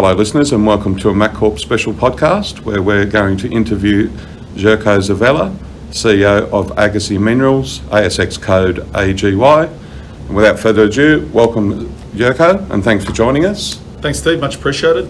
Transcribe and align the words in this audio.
Hello, 0.00 0.14
listeners, 0.14 0.52
and 0.52 0.64
welcome 0.64 0.94
to 0.94 1.10
a 1.10 1.12
MacCorp 1.12 1.58
special 1.58 1.92
podcast 1.92 2.60
where 2.60 2.80
we're 2.80 3.04
going 3.04 3.36
to 3.38 3.50
interview 3.50 4.08
Jerko 4.54 5.00
Zuvela, 5.00 5.52
CEO 5.90 6.48
of 6.52 6.70
Argosy 6.78 7.18
Minerals, 7.18 7.80
ASX 7.90 8.40
code 8.40 8.76
AGY. 8.94 9.66
And 9.66 10.36
without 10.36 10.56
further 10.56 10.84
ado, 10.84 11.28
welcome 11.32 11.88
Jerko, 12.12 12.70
and 12.70 12.84
thanks 12.84 13.04
for 13.04 13.10
joining 13.10 13.44
us. 13.44 13.80
Thanks, 14.00 14.20
Steve. 14.20 14.38
Much 14.38 14.54
appreciated. 14.54 15.08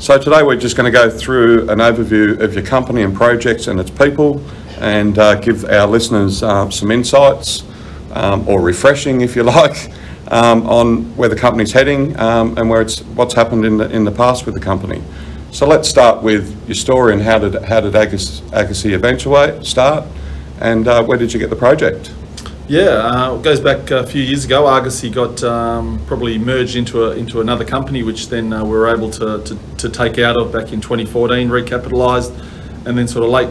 So 0.00 0.16
today 0.18 0.44
we're 0.44 0.54
just 0.54 0.76
going 0.76 0.86
to 0.86 0.96
go 0.96 1.10
through 1.10 1.68
an 1.68 1.80
overview 1.80 2.38
of 2.38 2.54
your 2.54 2.64
company 2.64 3.02
and 3.02 3.16
projects 3.16 3.66
and 3.66 3.80
its 3.80 3.90
people, 3.90 4.40
and 4.78 5.18
uh, 5.18 5.34
give 5.40 5.64
our 5.64 5.88
listeners 5.88 6.44
uh, 6.44 6.70
some 6.70 6.92
insights, 6.92 7.64
um, 8.12 8.48
or 8.48 8.60
refreshing, 8.60 9.20
if 9.20 9.34
you 9.34 9.42
like, 9.58 9.90
um, 10.28 10.66
on 10.66 11.16
where 11.16 11.28
the 11.28 11.36
company's 11.36 11.72
heading 11.72 12.18
um, 12.18 12.56
and 12.58 12.68
where 12.68 12.80
it's 12.80 13.00
what's 13.00 13.34
happened 13.34 13.64
in 13.64 13.76
the 13.76 13.90
in 13.90 14.04
the 14.04 14.12
past 14.12 14.46
with 14.46 14.54
the 14.54 14.60
company. 14.60 15.02
So 15.50 15.66
let's 15.66 15.88
start 15.88 16.22
with 16.22 16.68
your 16.68 16.74
story 16.74 17.12
and 17.12 17.22
how 17.22 17.38
did 17.38 17.62
how 17.64 17.80
did 17.80 17.96
Argosy, 17.96 18.42
Argosy 18.52 19.64
start, 19.64 20.04
and 20.60 20.86
uh, 20.86 21.02
where 21.04 21.18
did 21.18 21.32
you 21.32 21.40
get 21.40 21.50
the 21.50 21.56
project? 21.56 22.12
Yeah, 22.68 22.82
uh, 22.82 23.36
it 23.36 23.42
goes 23.42 23.60
back 23.60 23.90
a 23.90 24.06
few 24.06 24.22
years 24.22 24.44
ago. 24.44 24.66
Argosy 24.66 25.08
got 25.08 25.42
um, 25.42 26.04
probably 26.06 26.36
merged 26.36 26.76
into 26.76 27.06
a, 27.06 27.12
into 27.12 27.40
another 27.40 27.64
company, 27.64 28.02
which 28.02 28.28
then 28.28 28.52
uh, 28.52 28.62
we 28.62 28.72
were 28.72 28.94
able 28.94 29.10
to, 29.12 29.42
to, 29.42 29.58
to 29.78 29.88
take 29.88 30.18
out 30.18 30.38
of 30.38 30.52
back 30.52 30.70
in 30.70 30.82
2014, 30.82 31.48
recapitalised, 31.48 32.30
and 32.84 32.98
then 32.98 33.08
sort 33.08 33.24
of 33.24 33.30
late 33.30 33.48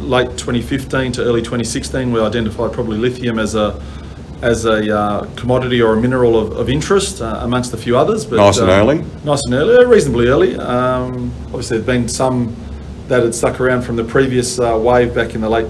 late 0.00 0.30
2015 0.30 1.12
to 1.12 1.22
early 1.22 1.40
2016, 1.40 2.10
we 2.10 2.20
identified 2.20 2.72
probably 2.72 2.98
lithium 2.98 3.38
as 3.38 3.54
a 3.54 3.80
as 4.42 4.64
a 4.64 4.94
uh, 4.94 5.26
commodity 5.36 5.80
or 5.80 5.94
a 5.94 6.00
mineral 6.00 6.36
of, 6.36 6.52
of 6.56 6.68
interest 6.68 7.22
uh, 7.22 7.40
amongst 7.42 7.72
a 7.72 7.76
few 7.76 7.96
others. 7.96 8.26
But, 8.26 8.36
Nice 8.36 8.58
and 8.58 8.68
uh, 8.68 8.74
early. 8.74 9.04
Nice 9.24 9.44
and 9.44 9.54
early, 9.54 9.76
uh, 9.76 9.88
reasonably 9.88 10.26
early. 10.26 10.56
Um, 10.58 11.32
obviously, 11.46 11.78
there've 11.78 11.86
been 11.86 12.08
some 12.08 12.54
that 13.08 13.22
had 13.22 13.34
stuck 13.34 13.60
around 13.60 13.82
from 13.82 13.96
the 13.96 14.04
previous 14.04 14.58
uh, 14.58 14.78
wave 14.78 15.14
back 15.14 15.34
in 15.34 15.40
the 15.40 15.48
late 15.48 15.66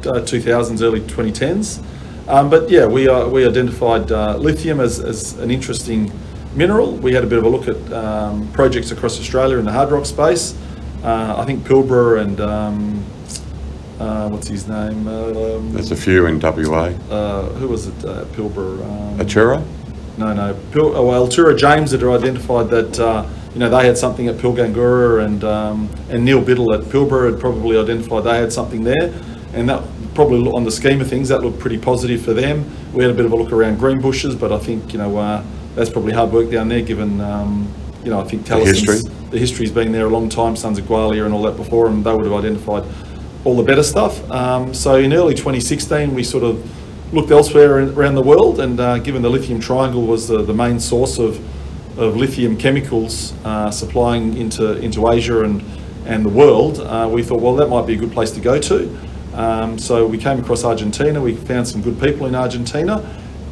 uh, 0.00 0.20
2000s, 0.20 0.82
early 0.82 1.00
2010s. 1.00 1.84
Um, 2.28 2.50
but 2.50 2.68
yeah, 2.68 2.86
we 2.86 3.08
uh, 3.08 3.26
we 3.26 3.46
identified 3.46 4.12
uh, 4.12 4.36
lithium 4.36 4.80
as, 4.80 5.00
as 5.00 5.38
an 5.38 5.50
interesting 5.50 6.12
mineral. 6.54 6.92
We 6.96 7.14
had 7.14 7.24
a 7.24 7.26
bit 7.26 7.38
of 7.38 7.44
a 7.44 7.48
look 7.48 7.68
at 7.68 7.92
um, 7.92 8.50
projects 8.52 8.90
across 8.90 9.18
Australia 9.18 9.56
in 9.58 9.64
the 9.64 9.72
hard 9.72 9.90
rock 9.90 10.04
space. 10.04 10.58
Uh, 11.02 11.36
I 11.38 11.44
think 11.46 11.64
Pilbara 11.64 12.20
and 12.20 12.40
um, 12.40 13.04
uh, 14.00 14.28
what's 14.28 14.48
his 14.48 14.68
name? 14.68 15.06
Um, 15.08 15.72
There's 15.72 15.90
a 15.90 15.96
few 15.96 16.26
in 16.26 16.38
WA. 16.40 16.92
uh, 17.10 17.42
who 17.54 17.68
was 17.68 17.86
it? 17.88 18.04
Uh, 18.04 18.24
Pilbara. 18.26 18.82
Um, 18.84 19.18
Atura? 19.18 19.64
no, 20.18 20.32
no. 20.34 20.54
Pil- 20.72 20.96
oh, 20.96 21.06
well, 21.06 21.28
Tura 21.28 21.56
James 21.56 21.90
had 21.92 22.02
identified 22.02 22.68
that 22.70 22.98
uh, 22.98 23.26
you 23.54 23.60
know 23.60 23.68
they 23.68 23.86
had 23.86 23.96
something 23.98 24.28
at 24.28 24.36
Pilgangoora, 24.36 25.24
and 25.24 25.44
um, 25.44 25.88
and 26.10 26.24
Neil 26.24 26.40
Biddle 26.42 26.72
at 26.74 26.80
Pilbara 26.82 27.30
had 27.32 27.40
probably 27.40 27.78
identified 27.78 28.24
they 28.24 28.38
had 28.38 28.52
something 28.52 28.84
there, 28.84 29.12
and 29.54 29.68
that 29.68 29.82
probably 30.14 30.50
on 30.50 30.64
the 30.64 30.70
scheme 30.72 31.00
of 31.00 31.08
things 31.08 31.28
that 31.28 31.42
looked 31.42 31.58
pretty 31.60 31.78
positive 31.78 32.22
for 32.22 32.32
them. 32.34 32.64
We 32.92 33.02
had 33.04 33.10
a 33.12 33.14
bit 33.14 33.26
of 33.26 33.32
a 33.32 33.36
look 33.36 33.52
around 33.52 33.78
Greenbushes, 33.78 34.38
but 34.38 34.52
I 34.52 34.58
think 34.58 34.92
you 34.92 34.98
know 34.98 35.16
uh, 35.16 35.42
that's 35.74 35.90
probably 35.90 36.12
hard 36.12 36.32
work 36.32 36.50
down 36.50 36.68
there, 36.68 36.82
given 36.82 37.20
um, 37.20 37.72
you 38.04 38.10
know 38.10 38.20
I 38.20 38.24
think 38.24 38.44
Talison's- 38.46 38.80
history. 38.86 39.12
the 39.30 39.38
history's 39.38 39.70
been 39.72 39.92
there 39.92 40.06
a 40.06 40.10
long 40.10 40.28
time. 40.28 40.56
Sons 40.56 40.78
of 40.78 40.84
Gwalia 40.86 41.24
and 41.24 41.34
all 41.34 41.42
that 41.42 41.56
before, 41.56 41.86
and 41.88 42.04
they 42.04 42.12
would 42.14 42.24
have 42.24 42.34
identified 42.34 42.84
all 43.44 43.56
the 43.56 43.62
better 43.62 43.82
stuff. 43.82 44.28
Um, 44.30 44.74
so 44.74 44.96
in 44.96 45.12
early 45.12 45.34
2016, 45.34 46.14
we 46.14 46.24
sort 46.24 46.44
of 46.44 47.14
looked 47.14 47.30
elsewhere 47.30 47.80
in- 47.80 47.94
around 47.94 48.14
the 48.14 48.22
world, 48.22 48.60
and 48.60 48.78
uh, 48.78 48.98
given 48.98 49.22
the 49.22 49.30
lithium 49.30 49.60
triangle 49.60 50.02
was 50.02 50.28
the, 50.28 50.42
the 50.42 50.54
main 50.54 50.78
source 50.80 51.18
of, 51.18 51.38
of 51.98 52.16
lithium 52.16 52.56
chemicals 52.56 53.32
uh, 53.44 53.70
supplying 53.70 54.36
into, 54.36 54.76
into 54.78 55.10
Asia 55.10 55.42
and, 55.44 55.62
and 56.04 56.24
the 56.24 56.30
world, 56.30 56.80
uh, 56.80 57.08
we 57.10 57.22
thought, 57.22 57.40
well, 57.40 57.54
that 57.56 57.68
might 57.68 57.86
be 57.86 57.94
a 57.94 57.96
good 57.96 58.12
place 58.12 58.30
to 58.32 58.40
go 58.40 58.58
to. 58.58 58.98
Um, 59.34 59.78
so 59.78 60.06
we 60.06 60.18
came 60.18 60.40
across 60.40 60.64
Argentina, 60.64 61.20
we 61.20 61.34
found 61.34 61.66
some 61.68 61.80
good 61.80 62.00
people 62.00 62.26
in 62.26 62.34
Argentina, 62.34 63.04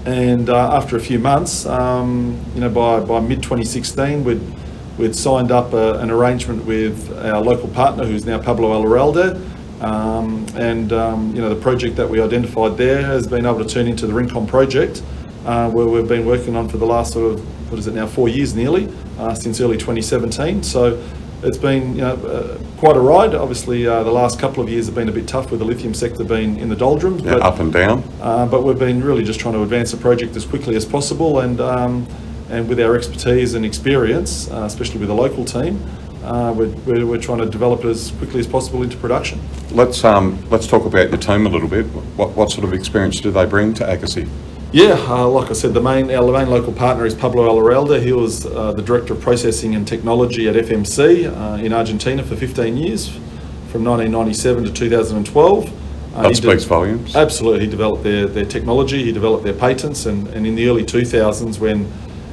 and 0.05 0.51
uh, 0.51 0.77
after 0.77 0.97
a 0.97 1.01
few 1.01 1.19
months, 1.19 1.67
um, 1.67 2.41
you 2.55 2.61
know, 2.61 2.69
by, 2.69 3.01
by 3.01 3.21
mid 3.21 3.43
2016, 3.43 4.25
we'd, 4.25 4.41
we'd 4.99 5.17
signed 5.17 5.51
up 5.51 5.73
a, 5.73 5.99
an 5.99 6.11
arrangement 6.11 6.65
with 6.65 7.17
our 7.25 7.41
local 7.41 7.69
partner, 7.69 8.05
who's 8.05 8.25
now 8.25 8.41
Pablo 8.41 8.71
Alurralde. 8.71 9.56
Um, 9.81 10.47
and 10.57 10.93
um, 10.93 11.35
you 11.35 11.43
know 11.43 11.49
the 11.51 11.61
project 11.61 11.97
that 11.97 12.09
we 12.09 12.21
identified 12.21 12.77
there 12.77 13.03
has 13.03 13.27
been 13.27 13.45
able 13.47 13.59
to 13.63 13.69
turn 13.69 13.87
into 13.87 14.07
the 14.07 14.15
Rincon 14.15 14.47
project, 14.47 15.03
uh, 15.45 15.71
where 15.71 15.87
we've 15.87 16.09
been 16.09 16.25
working 16.27 16.57
on 16.57 16.69
for 16.69 16.79
the 16.79 16.87
last 16.87 17.13
sort 17.13 17.35
of 17.35 17.71
what 17.71 17.79
is 17.79 17.87
it 17.87 17.95
now 17.95 18.07
four 18.07 18.29
years 18.29 18.55
nearly 18.55 18.89
uh, 19.19 19.35
since 19.35 19.61
early 19.61 19.77
2017. 19.77 20.63
So 20.63 21.03
it's 21.43 21.59
been 21.59 21.95
you 21.95 22.01
know 22.01 22.15
uh, 22.15 22.59
quite 22.79 22.97
a 22.97 23.01
ride. 23.01 23.35
Obviously, 23.35 23.87
uh, 23.87 24.03
the 24.03 24.11
last 24.11 24.41
couple 24.41 24.63
of 24.63 24.71
years 24.71 24.87
have 24.87 24.95
been 24.95 25.09
a 25.09 25.13
bit 25.13 25.29
tough 25.29 25.51
with 25.51 25.61
the 25.61 25.67
lithium 25.67 25.93
sector 25.93 26.25
being 26.25 26.57
in 26.59 26.69
the 26.71 26.77
doldrums, 26.77 27.23
Yeah, 27.23 27.35
but 27.35 27.43
up 27.43 27.59
and 27.61 27.73
down. 27.73 28.03
uh, 28.23 28.47
but 28.47 28.63
we've 28.65 28.79
been 28.79 29.05
really 29.05 29.25
just 29.25 29.41
trying 29.41 29.55
to 29.55 29.63
advance 29.63 29.91
the 29.91 29.99
project 29.99 30.35
as 30.37 30.47
quickly 30.47 30.75
as 30.77 30.85
possible, 30.87 31.41
and 31.41 31.61
um, 31.61 32.07
and 32.49 32.69
with 32.69 32.81
our 32.81 32.97
expertise 32.97 33.55
and 33.55 33.65
experience, 33.67 34.49
uh, 34.51 34.63
especially 34.65 35.01
with 35.01 35.09
the 35.09 35.15
local 35.15 35.45
team, 35.45 35.85
uh, 36.27 36.53
we're, 36.53 36.69
we're, 36.85 37.07
we're 37.07 37.21
trying 37.21 37.39
to 37.39 37.47
develop 37.47 37.85
it 37.85 37.89
as 37.89 38.11
quickly 38.13 38.41
as 38.41 38.47
possible 38.47 38.83
into 38.83 38.97
production. 38.97 39.41
Let's 39.71 40.05
um, 40.05 40.39
let's 40.51 40.67
talk 40.67 40.85
about 40.85 41.09
your 41.09 41.19
team 41.19 41.47
a 41.47 41.49
little 41.49 41.69
bit. 41.69 41.87
What 42.17 42.31
what 42.33 42.51
sort 42.51 42.65
of 42.65 42.73
experience 42.73 43.21
do 43.21 43.31
they 43.31 43.47
bring 43.47 43.75
to 43.75 43.89
Argosy? 43.89 44.27
Yeah, 44.73 44.95
uh, 45.09 45.29
like 45.29 45.51
I 45.51 45.55
said, 45.55 45.75
the 45.75 45.81
main 45.81 46.11
our 46.11 46.33
main 46.33 46.51
local 46.51 46.73
partner 46.73 47.07
is 47.07 47.15
Pablo 47.15 47.49
Alurralde. 47.49 48.03
He 48.03 48.13
was 48.13 48.45
uh, 48.45 48.73
the 48.73 48.83
director 48.83 49.13
of 49.15 49.21
processing 49.21 49.75
and 49.77 49.87
technology 49.87 50.49
at 50.49 50.57
FMC 50.57 51.33
uh, 51.33 51.63
in 51.63 51.73
Argentina 51.73 52.23
for 52.25 52.35
15 52.37 52.77
years, 52.77 53.09
from 53.71 53.85
1997 53.85 54.65
to 54.65 54.73
2012. 54.73 55.67
Uh, 56.17 56.23
That 56.23 56.37
speaks 56.37 56.63
did- 56.63 56.69
volumes. 56.69 57.15
Absolutely, 57.15 57.61
he 57.61 57.71
developed 57.71 58.03
their, 58.03 58.27
their 58.27 58.45
technology, 58.45 59.05
he 59.05 59.13
developed 59.13 59.45
their 59.45 59.55
patents, 59.55 60.07
and, 60.07 60.27
and 60.29 60.47
in 60.47 60.55
the 60.57 60.67
early 60.69 60.83
2000s, 60.85 61.59
when 61.61 61.87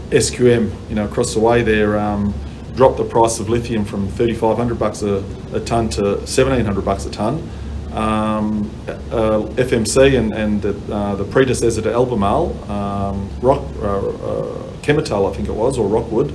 SQM, 0.09 0.71
you 0.89 0.95
know, 0.95 1.05
across 1.05 1.33
the 1.33 1.39
way 1.39 1.61
there, 1.63 1.99
um, 1.99 2.33
dropped 2.75 2.97
the 2.97 3.03
price 3.03 3.39
of 3.39 3.49
lithium 3.49 3.85
from 3.85 4.07
3,500 4.07 4.79
bucks 4.79 5.01
a, 5.01 5.23
a 5.53 5.59
ton 5.59 5.89
to 5.89 6.01
1,700 6.01 6.83
bucks 6.83 7.05
a 7.05 7.11
ton. 7.11 7.49
Um, 7.91 8.71
uh, 8.87 9.45
FMC 9.55 10.17
and, 10.17 10.33
and 10.33 10.61
the, 10.61 10.93
uh, 10.93 11.15
the 11.15 11.25
predecessor 11.25 11.81
to 11.83 11.93
Albemarle, 11.93 12.71
um, 12.71 13.29
Rock, 13.39 13.63
uh, 13.81 13.99
uh, 13.99 14.63
Chemetall, 14.81 15.31
I 15.31 15.35
think 15.35 15.47
it 15.47 15.53
was, 15.53 15.77
or 15.77 15.87
Rockwood, 15.87 16.33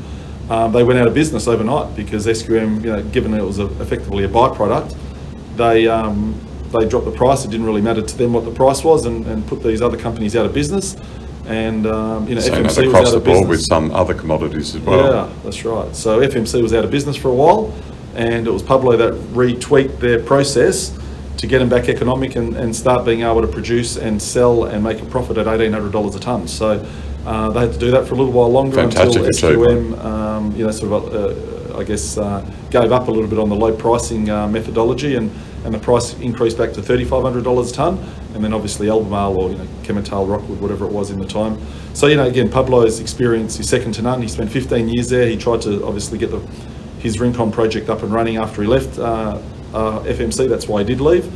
um, 0.50 0.72
they 0.72 0.84
went 0.84 0.99
out 0.99 1.09
of 1.09 1.15
business 1.15 1.49
overnight 1.49 1.97
because 1.97 2.26
SQM, 2.26 2.84
you 2.84 2.93
know, 2.93 3.03
given 3.03 3.34
it 3.34 3.43
was 3.43 3.59
a, 3.59 3.66
effectively 3.82 4.25
a 4.25 4.28
byproduct, 4.28 4.97
they 5.56 5.88
um, 5.88 6.41
they 6.72 6.88
dropped 6.88 7.06
the 7.06 7.12
price. 7.12 7.44
It 7.44 7.50
didn't 7.50 7.66
really 7.66 7.81
matter 7.81 8.03
to 8.03 8.16
them 8.16 8.32
what 8.32 8.44
the 8.44 8.50
price 8.50 8.84
was, 8.84 9.05
and, 9.05 9.26
and 9.26 9.47
put 9.47 9.62
these 9.62 9.82
other 9.82 9.99
companies 9.99 10.37
out 10.37 10.47
of 10.47 10.55
business. 10.55 10.97
And 11.48 11.86
um, 11.86 12.28
you 12.28 12.34
know, 12.34 12.42
Same 12.42 12.64
FMC 12.64 12.64
was 12.64 12.78
across 12.78 13.06
out 13.09 13.10
the 13.12 13.16
of 13.16 13.25
board 13.25 13.48
with 13.48 13.62
some 13.62 13.91
other 13.92 14.12
commodities 14.12 14.75
as 14.75 14.82
well. 14.82 15.28
Yeah, 15.28 15.34
that's 15.44 15.64
right. 15.64 15.97
So 15.97 16.20
FMC 16.20 16.62
was 16.62 16.75
out 16.75 16.84
of 16.84 16.91
business 16.91 17.16
for 17.16 17.28
a 17.28 17.34
while, 17.34 17.75
and 18.14 18.47
it 18.47 18.50
was 18.50 18.62
Pablo 18.62 18.97
that 18.98 19.14
retweaked 19.32 19.98
their 19.98 20.22
process 20.22 20.97
to 21.38 21.47
get 21.47 21.60
them 21.60 21.69
back 21.70 21.88
economic 21.88 22.37
and, 22.37 22.54
and 22.54 22.75
start 22.76 23.06
being 23.06 23.22
able 23.22 23.41
to 23.41 23.48
produce 23.48 23.97
and 23.97 24.20
sell 24.20 24.64
and 24.64 24.84
make 24.84 25.00
a 25.00 25.06
profit 25.06 25.38
at 25.38 25.47
eighteen 25.47 25.72
hundred 25.72 25.92
dollars 25.92 26.14
a 26.14 26.20
ton. 26.20 26.47
So 26.47 26.87
uh, 27.25 27.50
they 27.50 27.60
had 27.60 27.72
to 27.72 27.78
do 27.78 27.91
that 27.92 28.06
for 28.06 28.14
a 28.14 28.19
little 28.19 28.32
while 28.32 28.50
longer 28.50 28.76
Fantastic 28.76 29.22
until. 29.25 29.56
SQM, 29.56 30.04
um, 30.04 30.56
you 30.56 30.64
know, 30.64 30.70
sort 30.70 30.92
of, 30.92 31.72
uh, 31.75 31.78
I 31.78 31.84
guess, 31.84 32.19
uh, 32.19 32.41
gave 32.70 32.92
up 32.92 33.08
a 33.08 33.10
little 33.10 33.28
bit 33.28 33.38
on 33.38 33.48
the 33.48 33.56
low 33.56 33.75
pricing 33.75 34.28
uh, 34.28 34.48
methodology, 34.48 35.16
and, 35.16 35.31
and 35.64 35.74
the 35.74 35.78
price 35.78 36.14
increased 36.20 36.58
back 36.58 36.72
to 36.72 36.82
thirty 36.82 37.04
five 37.04 37.22
hundred 37.22 37.44
dollars 37.44 37.70
a 37.70 37.74
ton. 37.74 37.98
And 38.34 38.44
then 38.44 38.52
obviously 38.52 38.88
Albemarle 38.88 39.41
or 39.41 39.50
you 39.50 39.56
know 39.56 39.66
Chemetall, 39.82 40.28
Rockwood, 40.28 40.60
whatever 40.60 40.84
it 40.86 40.92
was 40.92 41.10
in 41.10 41.19
the 41.19 41.26
time. 41.26 41.58
So 41.94 42.06
you 42.06 42.16
know, 42.16 42.26
again, 42.26 42.48
Pablo's 42.48 43.00
experience 43.00 43.58
is 43.58 43.69
second 43.69 43.92
to 43.94 44.02
none. 44.02 44.22
He 44.22 44.28
spent 44.28 44.50
fifteen 44.50 44.88
years 44.88 45.08
there. 45.08 45.26
He 45.26 45.36
tried 45.36 45.62
to 45.62 45.84
obviously 45.84 46.19
get 46.19 46.31
the 46.31 46.40
his 46.99 47.20
Rincon 47.20 47.50
project 47.52 47.88
up 47.88 48.02
and 48.02 48.12
running 48.12 48.37
after 48.37 48.62
he 48.62 48.69
left 48.69 48.99
uh, 48.99 49.40
uh, 49.72 50.00
FMC. 50.00 50.49
That's 50.49 50.66
why 50.66 50.82
he 50.82 50.87
did 50.87 51.00
leave. 51.00 51.26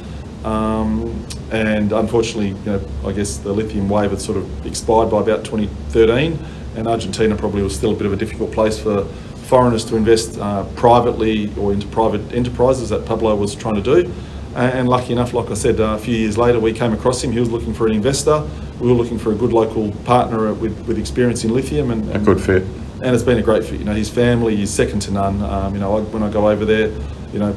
Um, 0.45 1.25
and 1.53 1.93
unfortunately, 1.93 2.49
you 2.49 2.65
know, 2.65 2.81
I 3.07 3.13
guess 3.13 3.37
the 3.37 3.53
lithium 3.53 3.89
wave 3.89 4.11
had 4.11 4.21
sort 4.21 4.39
of 4.39 4.67
expired 4.67 5.11
by 5.11 5.21
about 5.21 5.45
2013, 5.45 6.39
and 6.77 6.89
Argentina 6.89 7.37
probably 7.37 7.63
was 7.63 7.77
still 7.77 7.93
a 7.93 7.95
bit 7.95 8.07
of 8.07 8.13
a 8.13 8.17
difficult 8.17 8.53
place 8.53 8.79
for 8.79 9.07
foreigners 9.53 9.85
to 9.85 9.97
invest 9.97 10.39
uh, 10.39 10.65
privately 10.77 11.53
or 11.59 11.75
into 11.75 11.87
private 11.89 12.23
enterprises 12.33 12.89
that 12.89 13.05
Pablo 13.05 13.37
was 13.37 13.55
trying 13.55 13.75
to 13.75 13.83
do. 13.83 14.11
And, 14.57 14.73
and 14.79 14.89
lucky 14.89 15.13
enough, 15.13 15.35
like 15.35 15.51
I 15.51 15.55
said, 15.55 15.79
uh, 15.79 15.89
a 15.89 15.99
few 15.99 16.17
years 16.17 16.39
later, 16.39 16.59
we 16.59 16.73
came 16.73 16.95
across 16.95 17.23
him. 17.23 17.33
He 17.33 17.39
was 17.39 17.51
looking 17.51 17.75
for 17.75 17.87
an 17.87 17.93
investor. 17.93 18.49
We 18.81 18.87
were 18.89 18.95
looking 18.95 19.19
for 19.19 19.31
a 19.33 19.35
good 19.35 19.53
local 19.53 19.93
partner 20.07 20.55
with, 20.55 20.75
with 20.87 20.99
experience 20.99 21.45
in 21.45 21.53
lithium, 21.53 21.91
and, 21.91 22.11
A 22.17 22.19
good 22.19 22.41
fit. 22.41 22.63
and 23.03 23.15
it's 23.15 23.23
been 23.23 23.37
a 23.37 23.43
great 23.43 23.63
fit. 23.63 23.79
You 23.79 23.85
know, 23.85 23.93
his 23.95 24.09
family 24.09 24.63
is 24.63 24.73
second 24.73 25.01
to 25.01 25.11
none. 25.13 25.43
Um, 25.43 25.75
you 25.75 25.81
know, 25.81 25.99
I, 25.99 26.01
when 26.01 26.23
I 26.23 26.31
go 26.31 26.49
over 26.49 26.65
there, 26.65 26.89
you 27.35 27.39
know, 27.39 27.53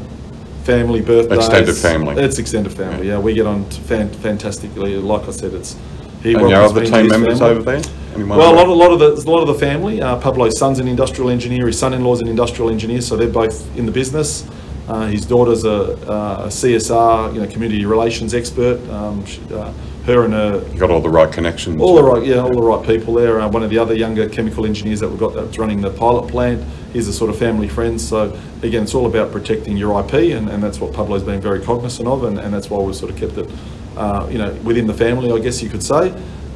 family 0.65 0.99
birthdays. 0.99 1.37
Extended 1.37 1.75
family. 1.77 2.21
It's 2.21 2.39
extended 2.39 2.73
family. 2.73 3.07
Yeah, 3.07 3.19
we 3.19 3.33
get 3.33 3.45
on 3.47 3.63
fan, 3.87 4.09
fantastically. 4.09 4.97
Like 4.97 5.29
I 5.29 5.31
said, 5.31 5.53
it's 5.53 5.77
he 6.21 6.33
And 6.33 6.49
your 6.49 6.61
other 6.61 6.83
team 6.83 7.07
members 7.07 7.39
family. 7.39 7.55
over 7.55 7.63
there? 7.71 7.81
Anyone? 8.15 8.37
Well, 8.37 8.53
a 8.53 8.55
lot, 8.55 8.67
a 8.67 8.73
lot 8.73 8.91
of 8.91 8.99
the, 8.99 9.29
a 9.29 9.29
lot 9.29 9.41
of 9.41 9.47
the 9.47 9.53
family. 9.55 10.01
Uh, 10.01 10.17
Pablo's 10.19 10.57
son's 10.57 10.79
an 10.79 10.87
industrial 10.87 11.29
engineer. 11.29 11.67
His 11.67 11.77
son-in-law's 11.77 12.21
an 12.21 12.27
industrial 12.27 12.71
engineer, 12.71 13.01
so 13.01 13.17
they're 13.17 13.27
both 13.27 13.75
in 13.77 13.85
the 13.85 13.91
business. 13.91 14.49
Uh, 14.87 15.07
his 15.07 15.25
daughter's 15.25 15.63
a, 15.63 15.69
a 15.69 16.47
CSR, 16.47 17.33
you 17.33 17.41
know, 17.41 17.47
community 17.47 17.85
relations 17.85 18.33
expert. 18.33 18.79
Um, 18.89 19.25
she, 19.25 19.41
uh, 19.53 19.73
her 20.05 20.23
and 20.23 20.33
her 20.33 20.63
You 20.71 20.79
got 20.79 20.91
all 20.91 21.01
the 21.01 21.09
right 21.09 21.31
connections. 21.31 21.81
all 21.81 21.95
the 21.95 22.03
right, 22.03 22.23
yeah, 22.23 22.35
all 22.37 22.53
the 22.53 22.61
right 22.61 22.85
people 22.85 23.15
there. 23.15 23.41
Uh, 23.41 23.49
one 23.49 23.63
of 23.63 23.71
the 23.71 23.79
other 23.79 23.95
younger 23.95 24.29
chemical 24.29 24.65
engineers 24.65 24.99
that 24.99 25.09
we've 25.09 25.19
got 25.19 25.33
that's 25.33 25.57
running 25.57 25.81
the 25.81 25.89
pilot 25.89 26.29
plant. 26.29 26.63
He's 26.93 27.07
a 27.07 27.13
sort 27.13 27.31
of 27.31 27.37
family 27.37 27.67
friend. 27.67 27.99
So 27.99 28.39
again, 28.61 28.83
it's 28.83 28.93
all 28.93 29.07
about 29.07 29.31
protecting 29.31 29.75
your 29.75 29.99
IP, 29.99 30.13
and, 30.37 30.47
and 30.49 30.63
that's 30.63 30.79
what 30.79 30.93
Pablo's 30.93 31.23
been 31.23 31.41
very 31.41 31.59
cognizant 31.61 32.07
of, 32.07 32.23
and, 32.23 32.37
and 32.39 32.53
that's 32.53 32.69
why 32.69 32.79
we've 32.79 32.95
sort 32.95 33.11
of 33.11 33.17
kept 33.17 33.37
it, 33.39 33.49
uh, 33.97 34.27
you 34.29 34.37
know, 34.37 34.53
within 34.63 34.85
the 34.85 34.93
family, 34.93 35.31
I 35.31 35.39
guess 35.39 35.61
you 35.63 35.69
could 35.69 35.83
say. 35.83 36.13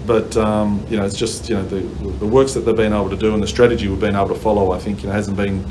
But 0.10 0.36
um, 0.38 0.84
you 0.90 0.98
know, 0.98 1.06
it's 1.06 1.16
just 1.16 1.50
you 1.50 1.56
know 1.56 1.64
the, 1.66 1.82
the 1.82 2.26
works 2.26 2.56
that 2.56 2.62
they've 2.62 2.76
been 2.76 2.94
able 2.94 3.12
to 3.12 3.16
do 3.16 3.36
and 3.36 3.44
the 3.44 3.48
strategy 3.48 3.88
we've 3.88 4.00
been 4.00 4.16
able 4.16 4.30
to 4.30 4.34
follow. 4.34 4.72
I 4.72 4.80
think 4.80 5.04
you 5.04 5.08
know 5.08 5.14
hasn't 5.14 5.38
been 5.38 5.64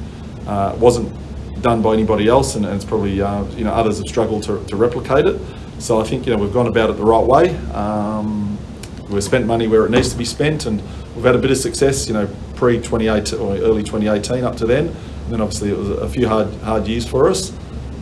uh, 0.47 0.77
wasn't 0.79 1.13
done 1.61 1.83
by 1.83 1.93
anybody 1.93 2.29
else, 2.29 2.55
and, 2.55 2.65
and 2.65 2.77
it's 2.77 2.85
probably 2.85 3.21
uh, 3.21 3.43
you 3.57 3.65
know 3.65 3.73
others 3.73 3.99
have 3.99 4.07
struggled 4.07 4.45
to, 4.45 4.65
to 4.67 4.77
replicate 4.77 5.27
it. 5.27 5.41
So 5.81 6.01
I 6.01 6.05
think 6.05 6.25
you 6.25 6.33
know 6.33 6.41
we've 6.41 6.53
gone 6.53 6.69
about 6.69 6.89
it 6.89 6.99
the 6.99 7.05
right 7.05 7.25
way. 7.25 7.57
Um, 7.75 8.57
we've 9.11 9.25
spent 9.25 9.45
money 9.45 9.67
where 9.67 9.85
it 9.87 9.91
needs 9.91 10.11
to 10.13 10.17
be 10.17 10.25
spent, 10.25 10.67
and 10.67 10.81
we've 11.17 11.25
had 11.25 11.35
a 11.35 11.39
bit 11.39 11.51
of 11.51 11.57
success. 11.57 12.07
You 12.07 12.15
know, 12.15 12.29
pre 12.55 12.77
2018 12.77 13.41
or 13.41 13.57
early 13.57 13.83
2018 13.83 14.45
up 14.45 14.55
to 14.59 14.67
then, 14.67 14.87
and 14.87 15.33
then 15.33 15.41
obviously 15.41 15.71
it 15.71 15.77
was 15.77 15.89
a 15.89 16.09
few 16.09 16.29
hard 16.29 16.55
hard 16.63 16.87
years 16.87 17.09
for 17.09 17.29
us. 17.29 17.51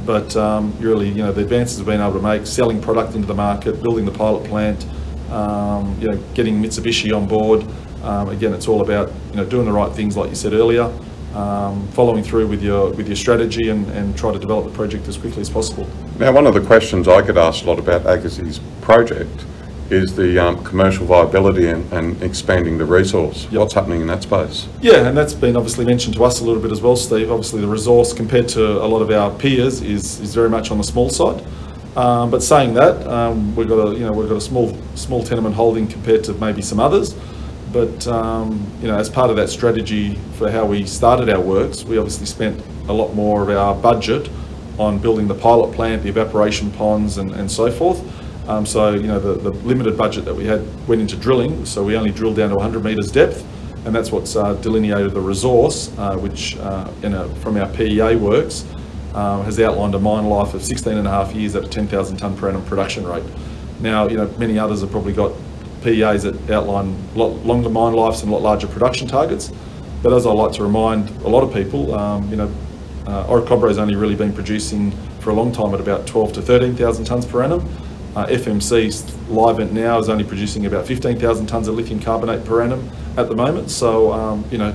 But 0.05 0.37
um, 0.37 0.77
really, 0.81 1.09
you 1.09 1.23
know, 1.23 1.33
the 1.33 1.41
advances 1.41 1.79
we've 1.79 1.87
been 1.87 2.03
able 2.03 2.13
to 2.13 2.21
make, 2.21 2.47
selling 2.47 2.83
product 2.83 3.15
into 3.15 3.27
the 3.27 3.35
market, 3.35 3.83
building 3.83 4.05
the 4.05 4.13
pilot 4.13 4.45
plant, 4.45 4.85
um, 5.31 5.97
you 6.01 6.09
know, 6.09 6.17
getting 6.35 6.63
Mitsubishi 6.63 7.17
on 7.17 7.27
board. 7.27 7.65
Um, 8.03 8.29
again, 8.29 8.55
it's 8.55 8.69
all 8.69 8.83
about 8.83 9.13
you 9.31 9.37
know 9.37 9.45
doing 9.45 9.67
the 9.67 9.73
right 9.73 9.93
things, 9.93 10.17
like 10.17 10.31
you 10.31 10.37
said 10.37 10.53
earlier, 10.53 10.93
um, 11.35 11.87
following 11.89 12.23
through 12.23 12.47
with 12.47 12.63
your 12.63 12.91
with 12.91 13.07
your 13.09 13.17
strategy, 13.17 13.69
and, 13.71 13.89
and 13.91 14.17
try 14.17 14.33
to 14.33 14.39
develop 14.39 14.65
the 14.65 14.73
project 14.73 15.09
as 15.09 15.17
quickly 15.17 15.41
as 15.41 15.51
possible. 15.51 15.89
Now, 16.19 16.33
one 16.33 16.47
of 16.47 16.55
the 16.55 16.61
questions 16.61 17.09
I 17.09 17.23
get 17.23 17.37
asked 17.37 17.65
a 17.65 17.67
lot 17.67 17.79
about 17.79 18.07
Argosy 18.07 18.61
project 18.81 19.45
is 19.91 20.17
the 20.17 20.39
um, 20.39 20.63
commercial 20.65 21.07
viability 21.07 21.69
and, 21.69 21.91
and 21.93 22.21
expanding 22.23 22.79
the 22.79 22.85
resource. 22.85 23.45
Yep. 23.45 23.53
What's 23.53 23.75
happening 23.75 24.01
in 24.01 24.07
that 24.09 24.23
space? 24.23 24.69
Yeah, 24.81 25.07
and 25.07 25.17
that's 25.17 25.35
been 25.35 25.57
obviously 25.57 25.85
mentioned 25.85 26.17
to 26.17 26.25
us 26.25 26.41
a 26.41 26.45
little 26.45 26.61
bit 26.61 26.73
as 26.73 26.83
well, 26.83 26.97
Steve. 26.97 27.31
Obviously, 27.31 27.61
the 27.61 27.69
resource 27.69 28.13
compared 28.13 28.49
to 28.49 28.83
a 28.83 28.87
lot 28.87 29.01
of 29.01 29.11
our 29.11 29.31
peers 29.39 29.83
is, 29.83 30.21
is 30.21 30.35
very 30.35 30.51
much 30.51 30.71
on 30.71 30.79
the 30.79 30.85
small 30.85 31.09
side. 31.09 31.45
Um, 31.97 32.31
but 32.31 32.43
saying 32.43 32.75
that, 32.75 33.07
um, 33.07 33.57
we've 33.57 33.69
got 33.69 33.89
a 33.89 33.95
you 33.95 34.01
know 34.01 34.13
we've 34.13 34.29
got 34.29 34.37
a 34.37 34.41
small 34.41 34.77
small 34.95 35.25
tenement 35.25 35.55
holding 35.55 35.89
compared 35.89 36.23
to 36.25 36.35
maybe 36.35 36.61
some 36.61 36.79
others. 36.79 37.17
But 37.73 38.07
um, 38.07 38.71
you 38.83 38.89
know, 38.89 38.99
as 38.99 39.09
part 39.09 39.31
of 39.31 39.37
that 39.37 39.49
strategy 39.49 40.17
for 40.35 40.51
how 40.51 40.67
we 40.67 40.85
started 40.85 41.31
our 41.31 41.41
works, 41.41 41.85
we 41.85 41.97
obviously 41.97 42.27
spent 42.27 42.63
a 42.89 42.93
lot 42.93 43.15
more 43.15 43.43
of 43.43 43.49
our 43.49 43.75
budget 43.75 44.29
on 44.79 44.99
building 44.99 45.27
the 45.27 45.35
pilot 45.35 45.75
plant, 45.75 46.03
the 46.03 46.11
evaporation 46.11 46.71
ponds, 46.73 47.17
and, 47.17 47.33
and 47.33 47.51
so 47.51 47.71
forth. 47.71 48.03
Um, 48.47 48.67
so 48.67 48.93
you 48.93 49.07
know, 49.07 49.19
the, 49.19 49.51
the 49.51 49.51
limited 49.67 49.97
budget 49.97 50.27
that 50.27 50.35
we 50.35 50.45
had 50.45 50.63
went 50.87 51.01
into 51.01 51.17
drilling, 51.17 51.65
so 51.65 51.83
we 51.83 51.97
only 51.97 52.13
drilled 52.13 52.37
down 52.37 52.51
to 52.51 52.57
100 52.57 52.85
metres 52.85 53.11
depth, 53.11 53.43
and 53.87 53.95
that's 53.95 54.13
what's 54.13 54.37
uh, 54.37 54.53
delineated 54.55 55.15
the 55.15 55.21
resource, 55.21 55.97
uh, 55.97 56.15
which 56.17 56.59
uh, 56.59 56.91
a, 57.03 57.29
from 57.37 57.57
our 57.57 57.69
PEA 57.71 58.17
works 58.17 58.67
um, 59.17 59.45
has 59.45 59.59
outlined 59.59 59.95
a 59.95 59.99
mine 59.99 60.27
life 60.27 60.55
of 60.55 60.63
16 60.63 60.97
and 60.97 61.07
a 61.07 61.11
half 61.11 61.35
years 61.35 61.57
at 61.57 61.65
a 61.65 61.69
10,000 61.69 62.17
tonne 62.19 62.37
per 62.37 62.49
annum 62.49 62.65
production 62.67 63.07
rate. 63.07 63.25
Now, 63.81 64.09
you 64.09 64.17
know, 64.17 64.29
many 64.39 64.59
others 64.59 64.83
have 64.83 64.91
probably 64.91 65.13
got 65.13 65.33
PEAs 65.83 66.23
that 66.25 66.51
outline 66.51 66.97
lot 67.15 67.29
longer 67.45 67.69
mine 67.69 67.95
lives 67.95 68.23
and 68.23 68.31
a 68.31 68.35
lot 68.35 68.43
larger 68.43 68.67
production 68.67 69.09
targets. 69.09 69.53
But 70.03 70.13
as 70.13 70.27
I 70.27 70.33
like 70.33 70.53
to 70.53 70.63
remind 70.63 71.11
a 71.23 71.29
lot 71.29 71.43
of 71.43 71.53
people, 71.53 71.95
um, 71.95 72.29
you 72.31 72.37
know, 72.37 72.53
uh, 73.07 73.67
has 73.67 73.79
only 73.79 73.95
really 73.95 74.17
been 74.17 74.33
producing 74.33 74.93
for 75.21 75.31
a 75.31 75.35
long 75.35 75.53
time 75.53 75.73
at 75.75 75.81
about 75.81 76.07
12 76.07 76.35
to 76.35 76.43
13,000 76.43 77.05
tonnes 77.05 77.29
per 77.29 77.43
annum. 77.43 77.67
Uh, 78.15 78.27
FMC's 78.27 79.03
Livent 79.29 79.73
now 79.73 79.99
is 79.99 80.09
only 80.09 80.25
producing 80.25 80.67
about 80.67 80.87
15,000 80.87 81.47
tonnes 81.47 81.69
of 81.69 81.75
lithium 81.75 82.01
carbonate 82.01 82.45
per 82.45 82.63
annum 82.63 82.91
at 83.17 83.29
the 83.29 83.35
moment. 83.35 83.71
So, 83.71 84.13
um, 84.13 84.45
you 84.51 84.59
know, 84.59 84.75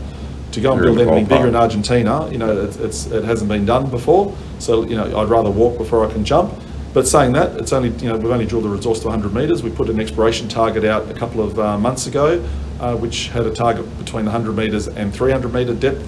to 0.52 0.62
go 0.62 0.74
and 0.74 0.82
build 0.82 1.00
anything 1.00 1.26
bigger 1.26 1.48
in. 1.48 1.56
Argentina, 1.56 2.30
you 2.32 2.38
know, 2.38 2.66
it's, 2.66 2.78
it's, 2.78 3.06
it 3.08 3.24
hasn't 3.24 3.50
been 3.50 3.66
done 3.66 3.90
before. 3.90 4.36
So, 4.60 4.86
you 4.86 4.96
know, 4.96 5.20
I'd 5.20 5.30
rather 5.30 5.50
walk 5.50 5.78
before 5.78 6.06
I 6.06 6.12
can 6.12 6.26
jump. 6.26 6.54
But 6.94 7.08
saying 7.08 7.32
that, 7.34 7.58
it's 7.58 7.72
only, 7.72 7.90
you 7.90 8.10
know, 8.10 8.18
we've 8.18 8.32
only 8.32 8.46
drilled 8.46 8.66
the 8.66 8.70
resource 8.70 9.00
to 9.02 9.08
100 9.08 9.34
metres. 9.34 9.64
We 9.64 9.72
put 9.72 9.90
an 9.90 10.00
exploration 10.00 10.50
target 10.50 10.84
out 10.84 11.10
a 11.10 11.14
couple 11.14 11.42
of 11.42 11.58
uh, 11.58 11.78
months 11.78 12.08
ago, 12.08 12.44
uh, 12.80 12.98
which 12.98 13.30
had 13.30 13.46
a 13.46 13.54
target 13.54 13.86
between 13.98 14.26
100 14.26 14.52
metres 14.52 14.90
and 14.90 15.14
300 15.14 15.54
metre 15.54 15.74
depth 15.74 16.06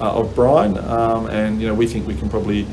uh, 0.00 0.20
of 0.20 0.34
brine. 0.34 0.76
Um, 0.78 1.28
and, 1.28 1.60
you 1.60 1.68
know, 1.68 1.74
we 1.74 1.86
think 1.86 2.08
we 2.08 2.16
can 2.16 2.28
probably 2.28 2.66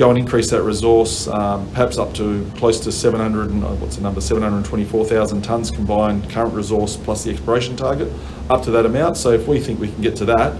go 0.00 0.08
and 0.08 0.18
increase 0.18 0.48
that 0.48 0.62
resource, 0.62 1.28
um, 1.28 1.68
perhaps 1.72 1.98
up 1.98 2.14
to 2.14 2.50
close 2.56 2.80
to 2.80 2.90
700, 2.90 3.50
and, 3.50 3.62
uh, 3.62 3.68
what's 3.74 3.96
the 3.96 4.02
number, 4.02 4.18
724,000 4.18 5.42
tonnes 5.42 5.70
combined 5.70 6.28
current 6.30 6.54
resource 6.54 6.96
plus 6.96 7.24
the 7.24 7.30
exploration 7.30 7.76
target, 7.76 8.10
up 8.48 8.62
to 8.62 8.70
that 8.70 8.86
amount. 8.86 9.18
So 9.18 9.30
if 9.32 9.46
we 9.46 9.60
think 9.60 9.78
we 9.78 9.88
can 9.88 10.00
get 10.00 10.16
to 10.16 10.24
that, 10.24 10.54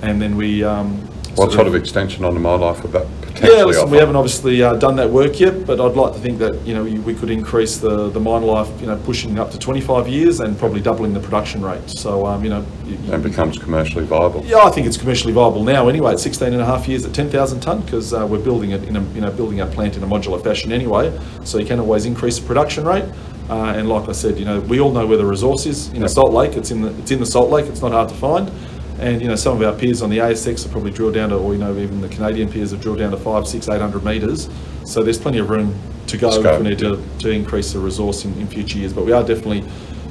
and 0.00 0.20
then 0.20 0.34
we... 0.34 0.64
Um, 0.64 1.06
What 1.36 1.52
sort 1.52 1.66
of 1.66 1.74
extension 1.74 2.24
on 2.24 2.32
the 2.34 2.40
mine 2.40 2.60
life 2.60 2.82
would 2.82 2.92
that 2.92 3.06
potentially 3.20 3.58
yeah, 3.58 3.64
listen, 3.64 3.82
offer? 3.82 3.92
we 3.92 3.98
haven't 3.98 4.16
obviously 4.16 4.62
uh, 4.62 4.74
done 4.76 4.96
that 4.96 5.10
work 5.10 5.38
yet, 5.38 5.66
but 5.66 5.80
I'd 5.80 5.94
like 5.94 6.14
to 6.14 6.18
think 6.18 6.38
that, 6.38 6.54
you 6.66 6.72
know, 6.74 6.82
we 6.82 7.14
could 7.14 7.28
increase 7.28 7.76
the, 7.76 8.08
the 8.08 8.18
mine 8.20 8.42
life, 8.42 8.68
you 8.80 8.86
know, 8.86 8.96
pushing 9.04 9.38
up 9.38 9.50
to 9.50 9.58
25 9.58 10.08
years 10.08 10.40
and 10.40 10.58
probably 10.58 10.80
doubling 10.80 11.12
the 11.12 11.20
production 11.20 11.62
rate. 11.62 11.88
So, 11.90 12.26
um, 12.26 12.42
you 12.42 12.48
know... 12.50 12.64
you- 12.86 12.98
And 13.12 13.22
becomes 13.22 13.58
commercially 13.58 14.06
viable. 14.06 14.44
yeah, 14.46 14.58
I 14.64 14.70
think 14.70 14.86
it's 14.86 14.96
commercially 14.96 15.34
viable 15.34 15.62
now 15.62 15.88
anyway, 15.88 16.12
at 16.12 16.20
16 16.20 16.52
and 16.54 16.62
a 16.62 16.64
half 16.64 16.88
years 16.88 17.04
at 17.04 17.12
10,000 17.12 17.60
tonne, 17.60 17.82
because 17.82 18.14
uh, 18.14 18.26
we're 18.26 18.38
building 18.38 18.70
it 18.70 18.84
in 18.84 18.96
a, 18.96 19.02
you 19.12 19.20
know, 19.20 19.30
building 19.30 19.60
our 19.60 19.68
plant 19.68 19.96
in 19.96 20.02
a 20.02 20.06
modular 20.06 20.42
fashion 20.42 20.72
anyway, 20.72 21.12
so 21.44 21.58
you 21.58 21.66
can 21.66 21.78
always 21.80 22.06
increase 22.06 22.38
the 22.38 22.46
production 22.46 22.84
rate. 22.86 23.04
Uh, 23.50 23.74
and 23.76 23.88
like 23.88 24.08
I 24.08 24.12
said, 24.12 24.38
you 24.38 24.44
know, 24.44 24.58
we 24.60 24.80
all 24.80 24.90
know 24.90 25.06
where 25.06 25.18
the 25.18 25.24
resource 25.26 25.66
is, 25.66 25.92
you 25.92 26.00
know, 26.00 26.08
Salt 26.08 26.32
Lake, 26.32 26.56
it's 26.56 26.70
in 26.72 26.80
the, 26.80 26.88
it's 26.98 27.10
in 27.12 27.20
the 27.20 27.26
Salt 27.26 27.50
Lake, 27.50 27.66
it's 27.66 27.80
not 27.82 27.92
hard 27.92 28.08
to 28.08 28.14
find. 28.16 28.50
And, 28.98 29.20
you 29.20 29.28
know, 29.28 29.36
some 29.36 29.60
of 29.60 29.62
our 29.62 29.78
peers 29.78 30.02
on 30.02 30.10
the 30.10 30.18
ASX 30.18 30.62
have 30.62 30.72
probably 30.72 30.90
drilled 30.90 31.14
down 31.14 31.28
to, 31.30 31.36
or, 31.36 31.52
you 31.52 31.58
know, 31.58 31.76
even 31.76 32.00
the 32.00 32.08
Canadian 32.08 32.50
peers 32.50 32.70
have 32.70 32.80
drilled 32.80 32.98
down 32.98 33.10
to 33.10 33.16
five, 33.16 33.46
six, 33.46 33.68
800 33.68 34.04
metres. 34.04 34.48
So 34.84 35.02
there's 35.02 35.18
plenty 35.18 35.38
of 35.38 35.50
room 35.50 35.78
to 36.06 36.16
go 36.16 36.30
if 36.30 36.60
we 36.62 36.68
need 36.70 36.78
to, 36.78 37.02
to 37.18 37.30
increase 37.30 37.72
the 37.72 37.78
resource 37.78 38.24
in, 38.24 38.32
in 38.38 38.46
future 38.46 38.78
years. 38.78 38.92
But 38.92 39.04
we 39.04 39.12
are 39.12 39.22
definitely 39.22 39.62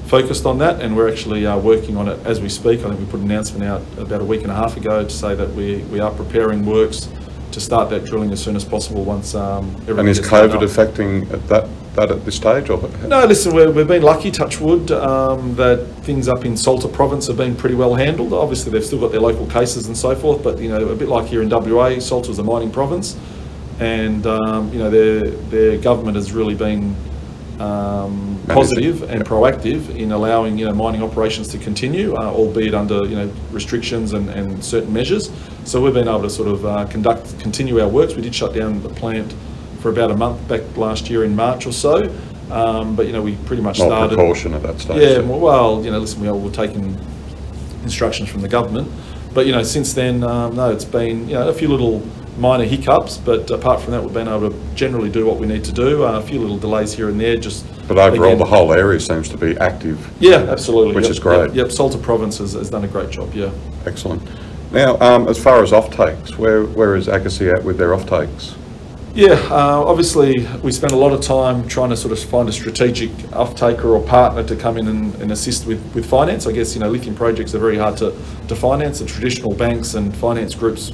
focused 0.07 0.45
on 0.45 0.59
that 0.59 0.81
and 0.81 0.95
we're 0.95 1.09
actually 1.09 1.47
uh, 1.47 1.57
working 1.57 1.97
on 1.97 2.07
it 2.07 2.19
as 2.25 2.39
we 2.39 2.49
speak. 2.49 2.81
I 2.81 2.89
think 2.89 2.99
we 2.99 3.05
put 3.05 3.19
an 3.21 3.31
announcement 3.31 3.63
out 3.63 3.81
about 3.97 4.21
a 4.21 4.25
week 4.25 4.43
and 4.43 4.51
a 4.51 4.55
half 4.55 4.77
ago 4.77 5.03
to 5.03 5.09
say 5.09 5.33
that 5.35 5.49
we, 5.53 5.77
we 5.83 5.99
are 5.99 6.11
preparing 6.11 6.65
works 6.65 7.09
to 7.51 7.61
start 7.61 7.89
that 7.89 8.05
drilling 8.05 8.31
as 8.31 8.43
soon 8.43 8.55
as 8.55 8.65
possible 8.65 9.03
once 9.03 9.33
um, 9.33 9.75
And 9.87 10.07
is 10.07 10.19
COVID 10.19 10.61
affecting 10.61 11.25
that, 11.47 11.67
that 11.95 12.11
at 12.11 12.25
this 12.25 12.35
stage, 12.35 12.69
or? 12.69 12.77
No, 13.07 13.25
listen, 13.25 13.55
we're, 13.55 13.71
we've 13.71 13.87
been 13.87 14.03
lucky, 14.03 14.31
touch 14.31 14.59
wood, 14.59 14.91
um, 14.91 15.55
that 15.55 15.85
things 16.03 16.27
up 16.27 16.43
in 16.43 16.57
Salta 16.57 16.87
province 16.87 17.27
have 17.27 17.37
been 17.37 17.55
pretty 17.55 17.75
well 17.75 17.95
handled. 17.95 18.33
Obviously, 18.33 18.71
they've 18.71 18.85
still 18.85 18.99
got 18.99 19.11
their 19.11 19.21
local 19.21 19.47
cases 19.47 19.87
and 19.87 19.97
so 19.97 20.15
forth, 20.15 20.43
but, 20.43 20.59
you 20.59 20.69
know, 20.69 20.89
a 20.89 20.95
bit 20.95 21.07
like 21.07 21.27
here 21.27 21.41
in 21.41 21.49
WA, 21.49 21.99
Salta 21.99 22.25
Salta's 22.25 22.39
a 22.39 22.43
mining 22.43 22.71
province. 22.71 23.17
And, 23.79 24.25
um, 24.25 24.71
you 24.71 24.79
know, 24.79 24.89
their, 24.89 25.21
their 25.21 25.77
government 25.77 26.15
has 26.15 26.31
really 26.31 26.55
been 26.55 26.95
um, 27.59 28.39
positive 28.47 29.03
and 29.03 29.19
yep. 29.19 29.27
proactive 29.27 29.95
in 29.95 30.11
allowing, 30.11 30.57
you 30.57 30.65
know, 30.65 30.73
mining 30.73 31.03
operations 31.03 31.47
to 31.49 31.57
continue, 31.57 32.15
uh, 32.15 32.31
albeit 32.31 32.73
under, 32.73 33.05
you 33.05 33.15
know, 33.15 33.31
restrictions 33.51 34.13
and, 34.13 34.29
and 34.29 34.63
certain 34.63 34.91
measures. 34.91 35.29
So 35.65 35.81
we've 35.81 35.93
been 35.93 36.07
able 36.07 36.23
to 36.23 36.29
sort 36.29 36.47
of 36.47 36.65
uh, 36.65 36.85
conduct, 36.85 37.37
continue 37.39 37.79
our 37.81 37.87
works. 37.87 38.15
We 38.15 38.21
did 38.21 38.33
shut 38.33 38.53
down 38.53 38.81
the 38.81 38.89
plant 38.89 39.33
for 39.85 39.91
about 39.91 40.09
a 40.09 40.17
month 40.17 40.47
back 40.47 40.63
last 40.77 41.11
year 41.11 41.23
in 41.23 41.35
March 41.35 41.67
or 41.67 41.71
so. 41.71 42.11
Um, 42.49 42.95
but, 42.95 43.05
you 43.05 43.13
know, 43.13 43.21
we 43.21 43.35
pretty 43.45 43.61
much 43.61 43.77
More 43.77 43.89
started. 43.89 44.15
precaution 44.15 44.55
at 44.55 44.63
that 44.63 44.79
stage? 44.79 44.99
Yeah, 44.99 45.19
well, 45.19 45.85
you 45.85 45.91
know, 45.91 45.99
listen, 45.99 46.21
we 46.21 46.27
all 46.27 46.39
were 46.39 46.49
taking 46.49 46.97
instructions 47.83 48.27
from 48.27 48.41
the 48.41 48.47
government. 48.47 48.91
But, 49.35 49.45
you 49.45 49.51
know, 49.51 49.61
since 49.61 49.93
then, 49.93 50.23
um, 50.23 50.55
no, 50.55 50.71
it's 50.71 50.85
been, 50.85 51.27
you 51.27 51.35
know, 51.35 51.49
a 51.49 51.53
few 51.53 51.67
little 51.67 52.01
minor 52.39 52.63
hiccups, 52.63 53.19
but 53.19 53.51
apart 53.51 53.79
from 53.79 53.91
that, 53.91 54.01
we've 54.01 54.11
been 54.11 54.27
able 54.27 54.49
to 54.49 54.57
generally 54.73 55.11
do 55.11 55.23
what 55.23 55.37
we 55.37 55.45
need 55.45 55.63
to 55.65 55.71
do. 55.71 56.03
Uh, 56.03 56.17
a 56.17 56.21
few 56.23 56.39
little 56.39 56.57
delays 56.57 56.91
here 56.91 57.09
and 57.09 57.21
there, 57.21 57.37
just. 57.37 57.63
But 57.87 57.99
overall, 57.99 58.29
again- 58.29 58.39
the 58.39 58.45
whole 58.45 58.73
area 58.73 58.99
seems 58.99 59.29
to 59.29 59.37
be 59.37 59.55
active. 59.59 59.99
Yeah, 60.19 60.37
absolutely. 60.49 60.95
Which 60.95 61.03
Yep, 61.03 61.11
is 61.11 61.19
great. 61.19 61.47
Yep, 61.49 61.55
yep. 61.55 61.71
Salta 61.71 61.99
Province 61.99 62.39
has, 62.39 62.53
has 62.53 62.71
done 62.71 62.85
a 62.85 62.87
great 62.87 63.11
job, 63.11 63.35
yeah. 63.35 63.51
Excellent. 63.85 64.23
Now, 64.71 64.97
um, 64.99 65.27
as 65.27 65.37
far 65.37 65.61
as 65.61 65.69
offtakes, 65.69 66.39
where, 66.39 66.63
where 66.63 66.95
is 66.95 67.07
Argosy 67.07 67.49
at 67.49 67.63
with 67.63 67.77
their 67.77 67.89
offtakes? 67.89 68.55
Yeah, 69.15 69.35
uh, 69.49 69.81
obviously, 69.81 70.45
we 70.61 70.73
spent 70.73 70.91
a 70.91 70.97
lot 70.97 71.13
of 71.13 71.21
time 71.21 71.65
trying 71.69 71.89
to 71.89 71.95
sort 71.95 72.11
of 72.11 72.19
find 72.19 72.49
a 72.49 72.51
strategic 72.51 73.11
off-taker 73.31 73.87
or 73.87 74.05
partner 74.05 74.43
to 74.43 74.57
come 74.57 74.77
in 74.77 74.89
and, 74.89 75.15
and 75.21 75.31
assist 75.31 75.65
with, 75.65 75.81
with 75.95 76.05
finance. 76.05 76.45
I 76.45 76.51
guess, 76.51 76.75
you 76.75 76.81
know, 76.81 76.89
lithium 76.89 77.15
projects 77.15 77.55
are 77.55 77.59
very 77.59 77.77
hard 77.77 77.95
to, 77.99 78.11
to 78.49 78.55
finance. 78.57 78.99
The 78.99 79.05
traditional 79.05 79.53
banks 79.53 79.93
and 79.93 80.13
finance 80.17 80.53
groups, 80.53 80.91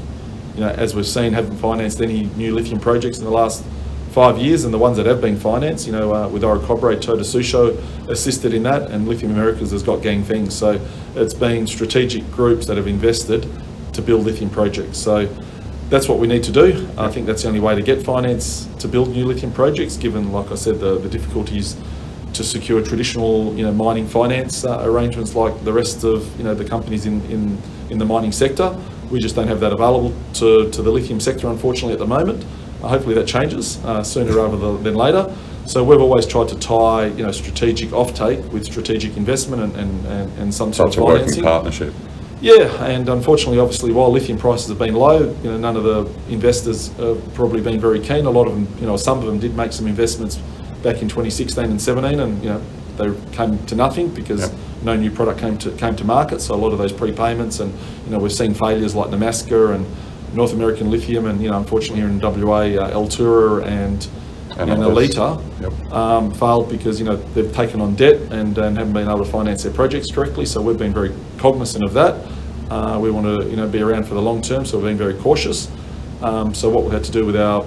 you 0.54 0.60
know, 0.60 0.70
as 0.70 0.94
we've 0.94 1.08
seen, 1.08 1.34
haven't 1.34 1.58
financed 1.58 2.00
any 2.00 2.25
new 2.38 2.54
lithium 2.54 2.80
projects 2.80 3.18
in 3.18 3.24
the 3.24 3.32
last 3.32 3.66
five 4.12 4.38
years, 4.38 4.66
and 4.66 4.74
the 4.74 4.78
ones 4.78 4.98
that 4.98 5.08
have 5.08 5.20
been 5.20 5.36
financed, 5.36 5.88
you 5.88 5.92
know, 5.92 6.13
uh, 6.13 6.28
with 6.28 6.44
Orocobre, 6.44 6.96
Toyota 6.98 7.22
Tsusho 7.22 7.75
assisted 8.08 8.54
in 8.54 8.62
that, 8.62 8.92
and 8.92 9.08
Lithium 9.08 9.32
Americas 9.32 9.72
has 9.72 9.82
got 9.82 9.98
Ganfeng. 10.01 10.51
So 10.51 10.80
it's 11.16 11.34
been 11.34 11.66
strategic 11.66 12.30
groups 12.32 12.68
that 12.68 12.78
have 12.78 12.86
invested 12.86 13.50
to 13.94 14.01
build 14.04 14.25
lithium 14.25 14.51
projects. 14.51 15.00
So 15.00 15.28
that's 15.91 16.07
what 16.07 16.19
we 16.19 16.25
need 16.27 16.41
to 16.43 16.53
do. 16.53 16.88
I 16.98 17.10
think 17.10 17.27
that's 17.27 17.41
the 17.41 17.50
only 17.50 17.60
way 17.60 17.75
to 17.75 17.81
get 17.81 18.01
finance 18.01 18.65
to 18.79 18.88
build 18.88 19.10
new 19.10 19.25
lithium 19.25 19.51
projects, 19.51 19.98
given, 19.98 20.31
like 20.31 20.50
I 20.50 20.55
said, 20.55 20.79
the, 20.79 20.98
the 20.98 21.10
difficulties 21.10 21.75
to 22.31 22.45
secure 22.45 22.81
traditional, 22.81 23.53
you 23.55 23.65
know, 23.65 23.74
mining 23.74 24.07
finance 24.07 24.63
uh, 24.63 24.79
arrangements 24.86 25.36
like 25.36 25.53
the 25.65 25.74
rest 25.74 26.05
of, 26.05 26.36
you 26.38 26.45
know, 26.45 26.55
the 26.55 26.63
companies 26.63 27.05
in, 27.05 27.21
in, 27.29 27.57
in 27.89 27.98
the 27.98 28.05
mining 28.05 28.31
sector. 28.31 28.74
We 29.12 29.19
just 29.19 29.36
don't 29.36 29.50
have 29.50 29.60
that 29.60 29.74
available 29.74 30.13
to, 30.36 30.71
to 30.71 30.81
the 30.81 30.89
lithium 30.89 31.19
sector, 31.19 31.50
unfortunately, 31.50 31.91
at 31.91 32.00
the 32.00 32.07
moment. 32.07 32.45
Uh, 32.81 32.88
hopefully 32.88 33.13
that 33.15 33.27
changes 33.27 33.83
uh, 33.83 34.01
sooner 34.01 34.31
rather 34.31 34.77
than- 34.77 34.95
later. 34.95 35.36
So 35.65 35.83
we've 35.83 36.01
always 36.01 36.25
tried 36.25 36.48
to 36.50 36.57
tie, 36.57 37.07
you 37.07 37.24
know, 37.24 37.31
strategic 37.31 37.89
offtake 37.89 38.50
with 38.50 38.65
strategic 38.65 39.15
investment 39.17 39.62
and, 39.62 39.75
and, 39.75 40.05
and, 40.07 40.39
and 40.39 40.53
some 40.53 40.71
sort 40.74 40.95
of 40.95 41.03
a 41.03 41.05
working 41.05 41.43
partnership. 41.43 41.93
Yeah, 42.41 42.86
and 42.86 43.07
unfortunately, 43.07 43.60
obviously, 43.60 43.91
while 43.91 44.12
lithium 44.12 44.39
prices 44.39 44.69
have 44.69 44.79
been 44.79 44.95
low, 44.95 45.19
you 45.43 45.51
know, 45.51 45.57
none 45.57 45.77
of 45.77 45.83
the 45.83 46.12
investors 46.27 46.88
have 46.98 47.33
probably 47.36 47.62
been 47.62 47.79
very 47.79 48.00
keen. 48.00 48.25
A 48.25 48.31
lot 48.31 48.48
of 48.48 48.53
them, 48.55 48.67
you 48.79 48.88
know, 48.88 48.98
some 48.98 49.19
of 49.19 49.25
them 49.25 49.38
did 49.39 49.55
make 49.55 49.71
some 49.71 49.86
investments 49.86 50.38
back 50.81 51.03
in 51.03 51.07
2016 51.07 51.63
and 51.65 51.79
17, 51.79 52.19
and 52.19 52.43
you 52.43 52.50
know, 52.50 52.62
they 52.98 53.31
came 53.31 53.63
to 53.67 53.75
nothing 53.75 54.10
because 54.10 54.41
Yep. 54.41 54.51
no 54.83 54.95
new 54.95 55.12
product 55.12 55.39
came 55.39 55.57
to 55.60 55.71
came 55.74 55.95
to 55.95 56.03
market. 56.03 56.41
So 56.41 56.55
a 56.55 56.57
lot 56.57 56.71
of 56.74 56.79
those 56.79 56.91
prepayments, 56.91 57.60
and 57.62 57.71
you 58.05 58.12
know, 58.12 58.17
we've 58.17 58.33
seen 58.33 58.55
failures 58.55 58.95
like 58.95 59.10
Nemaska 59.12 59.75
and 59.75 59.86
North 60.33 60.53
American 60.53 60.89
Lithium, 60.89 61.27
and 61.27 61.43
you 61.43 61.51
know, 61.51 61.57
unfortunately 61.60 62.01
here 62.01 62.10
in 62.10 62.19
WA, 62.19 62.62
uh, 62.81 62.91
Altura 62.91 63.63
and 63.67 64.07
And 64.62 64.84
and. 64.84 64.84
Alita 64.84 65.41
Yep. 65.62 65.94
um, 65.94 66.32
failed 66.32 66.70
because, 66.70 67.00
you 67.00 67.06
know, 67.06 67.15
they've 67.15 67.53
taken 67.53 67.82
on 67.82 67.96
debt 67.96 68.15
and, 68.32 68.58
and 68.58 68.77
haven't 68.77 68.94
been 68.94 69.08
able 69.08 69.24
to 69.24 69.32
finance 69.32 69.63
their 69.63 69.74
projects 69.74 70.12
correctly, 70.12 70.46
so 70.46 70.62
we've 70.62 70.77
been 70.77 70.94
very 70.94 71.12
cognizant 71.38 71.84
of 71.84 71.94
that. 71.94 72.15
Uh, 72.70 72.98
we 73.00 73.12
want 73.12 73.25
to, 73.25 73.50
you 73.50 73.56
know, 73.56 73.68
be 73.68 73.82
around 73.82 74.06
for 74.08 74.13
the 74.13 74.22
long 74.22 74.41
term, 74.41 74.65
so 74.65 74.77
we've 74.77 74.88
been 74.88 74.98
very 74.98 75.15
cautious. 75.15 75.70
Um, 76.22 76.53
so 76.53 76.70
what 76.70 76.84
we 76.86 76.91
had 76.91 77.03
to 77.03 77.12
do 77.12 77.25
with 77.25 77.36
our 77.36 77.65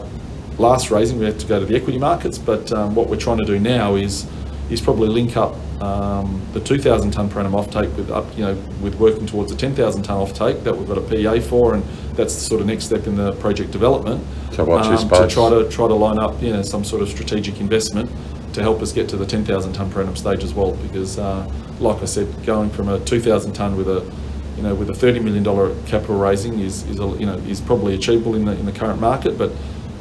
last 0.58 0.90
raising, 0.90 1.18
we 1.18 1.24
had 1.26 1.38
to 1.40 1.46
go 1.46 1.60
to 1.60 1.66
the 1.66 1.76
equity 1.76 1.98
markets, 1.98 2.38
but 2.38 2.72
um, 2.72 2.94
what 2.94 3.08
we're 3.08 3.16
trying 3.16 3.38
to 3.38 3.44
do 3.44 3.58
now 3.58 3.96
is, 3.96 4.26
is 4.70 4.80
probably 4.80 5.08
link 5.08 5.36
up 5.36 5.54
um, 5.80 6.40
the 6.52 6.60
2,000 6.60 7.10
tonne 7.10 7.28
per 7.28 7.40
annum 7.40 7.52
offtake 7.52 7.94
with 7.96 8.10
up, 8.10 8.26
you 8.36 8.44
know, 8.44 8.54
with 8.80 8.94
working 8.96 9.26
towards 9.26 9.50
a 9.52 9.56
10,000 9.56 10.02
tonne 10.02 10.26
offtake 10.26 10.62
that 10.64 10.76
we've 10.76 10.86
got 10.86 10.98
a 10.98 11.00
PA 11.00 11.40
for, 11.40 11.74
and 11.74 11.82
that's 12.14 12.34
the 12.34 12.40
sort 12.40 12.60
of 12.60 12.66
next 12.66 12.84
step 12.84 13.06
in 13.06 13.16
the 13.16 13.32
project 13.34 13.70
development. 13.70 14.24
So 14.52 14.64
watch 14.64 14.88
this 14.88 15.02
um, 15.02 15.08
To 15.08 15.34
try 15.34 15.50
to, 15.50 15.68
try 15.68 15.88
to 15.88 15.94
line 15.94 16.18
up, 16.18 16.40
you 16.40 16.52
know, 16.52 16.62
some 16.62 16.84
sort 16.84 17.02
of 17.02 17.08
strategic 17.08 17.60
investment 17.60 18.10
to 18.54 18.62
help 18.62 18.80
us 18.82 18.92
get 18.92 19.08
to 19.08 19.16
the 19.16 19.26
10,000 19.26 19.72
tonne 19.72 19.90
per 19.90 20.00
annum 20.02 20.16
stage 20.16 20.44
as 20.44 20.54
well, 20.54 20.72
because, 20.76 21.18
uh, 21.18 21.50
like 21.80 22.00
I 22.00 22.04
said, 22.04 22.28
going 22.46 22.70
from 22.70 22.88
a 22.88 23.00
2,000 23.00 23.52
tonne 23.52 23.76
with 23.76 23.88
a, 23.88 24.10
you 24.56 24.62
know, 24.62 24.74
with 24.74 24.90
a 24.90 24.94
30 24.94 25.20
million 25.20 25.42
dollar 25.42 25.74
capital 25.86 26.16
raising 26.16 26.60
is, 26.60 26.84
is, 26.84 27.00
a, 27.00 27.06
you 27.18 27.26
know, 27.26 27.36
is 27.38 27.60
probably 27.60 27.94
achievable 27.94 28.36
in 28.36 28.44
the, 28.44 28.52
in 28.52 28.64
the 28.64 28.72
current 28.72 29.00
market, 29.00 29.36
but 29.36 29.50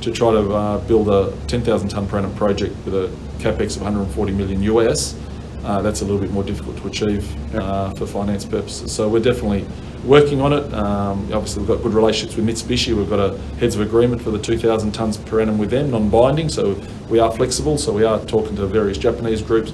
to 0.01 0.11
try 0.11 0.31
to 0.31 0.53
uh, 0.53 0.77
build 0.79 1.09
a 1.09 1.35
10,000 1.47 1.89
tonne 1.89 2.07
per 2.07 2.19
annum 2.19 2.33
project 2.35 2.75
with 2.85 2.93
a 2.93 3.07
capex 3.39 3.75
of 3.75 3.81
140 3.81 4.31
million 4.33 4.61
US, 4.63 5.15
uh, 5.63 5.81
that's 5.81 6.01
a 6.01 6.05
little 6.05 6.19
bit 6.19 6.31
more 6.31 6.43
difficult 6.43 6.77
to 6.77 6.87
achieve 6.87 7.55
uh, 7.55 7.91
for 7.91 8.05
finance 8.05 8.45
purposes. 8.45 8.91
So 8.91 9.07
we're 9.07 9.23
definitely 9.23 9.65
working 10.03 10.41
on 10.41 10.53
it. 10.53 10.73
Um, 10.73 11.31
obviously, 11.33 11.61
we've 11.61 11.69
got 11.69 11.81
good 11.81 11.93
relationships 11.93 12.35
with 12.35 12.45
Mitsubishi. 12.45 12.95
We've 12.95 13.09
got 13.09 13.19
a 13.19 13.37
heads 13.59 13.75
of 13.75 13.81
agreement 13.81 14.21
for 14.21 14.31
the 14.31 14.39
2,000 14.39 14.91
tonnes 14.91 15.23
per 15.25 15.41
annum 15.41 15.57
with 15.57 15.69
them, 15.69 15.91
non-binding. 15.91 16.49
So 16.49 16.79
we 17.09 17.19
are 17.19 17.31
flexible. 17.31 17.77
So 17.77 17.93
we 17.93 18.03
are 18.03 18.19
talking 18.25 18.55
to 18.57 18.67
various 18.67 18.97
Japanese 18.97 19.41
groups. 19.41 19.73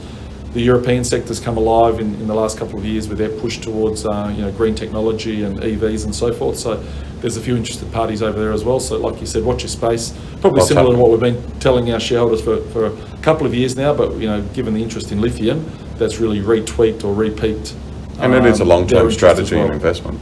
The 0.54 0.62
European 0.62 1.04
sector's 1.04 1.40
come 1.40 1.58
alive 1.58 2.00
in, 2.00 2.16
in 2.16 2.28
the 2.28 2.34
last 2.34 2.58
couple 2.58 2.80
of 2.80 2.86
years 2.86 3.08
with 3.08 3.20
their 3.20 3.30
push 3.30 3.60
towards 3.60 4.06
uh, 4.06 4.34
you 4.36 4.42
know 4.42 4.52
green 4.52 4.74
technology 4.74 5.44
and 5.44 5.60
EVs 5.60 6.06
and 6.06 6.16
so 6.16 6.34
forth. 6.34 6.58
So 6.58 6.84
there's 7.22 7.38
a 7.38 7.42
few 7.42 7.56
interested 7.56 7.92
parties 7.92 8.24
over 8.24 8.40
there 8.40 8.52
as 8.52 8.64
well. 8.64 8.80
So 8.80 8.98
like 8.98 9.20
you 9.22 9.28
said, 9.28 9.44
watch 9.44 9.62
your 9.62 9.70
space. 9.70 10.18
Probably 10.42 10.62
similar 10.62 10.94
to 10.94 10.98
what 10.98 11.12
we've 11.12 11.20
been 11.20 11.60
telling 11.60 11.92
our 11.92 12.00
shareholders 12.00 12.42
for, 12.42 12.62
for 12.72 12.88
a 12.88 13.18
couple 13.22 13.46
of 13.46 13.54
years 13.54 13.76
now. 13.76 13.94
But 13.94 14.16
you 14.16 14.28
know, 14.28 14.42
given 14.54 14.74
the 14.74 14.82
interest 14.82 15.12
in 15.12 15.22
lithium, 15.22 15.70
that's 16.00 16.20
really 16.20 16.40
retweaked 16.40 17.04
or 17.04 17.14
repeaked. 17.14 17.76
And 18.20 18.34
it 18.34 18.46
is 18.46 18.60
a 18.60 18.64
um, 18.64 18.70
long-term 18.70 19.12
strategy 19.12 19.58
and 19.58 19.74
investment. 19.74 20.20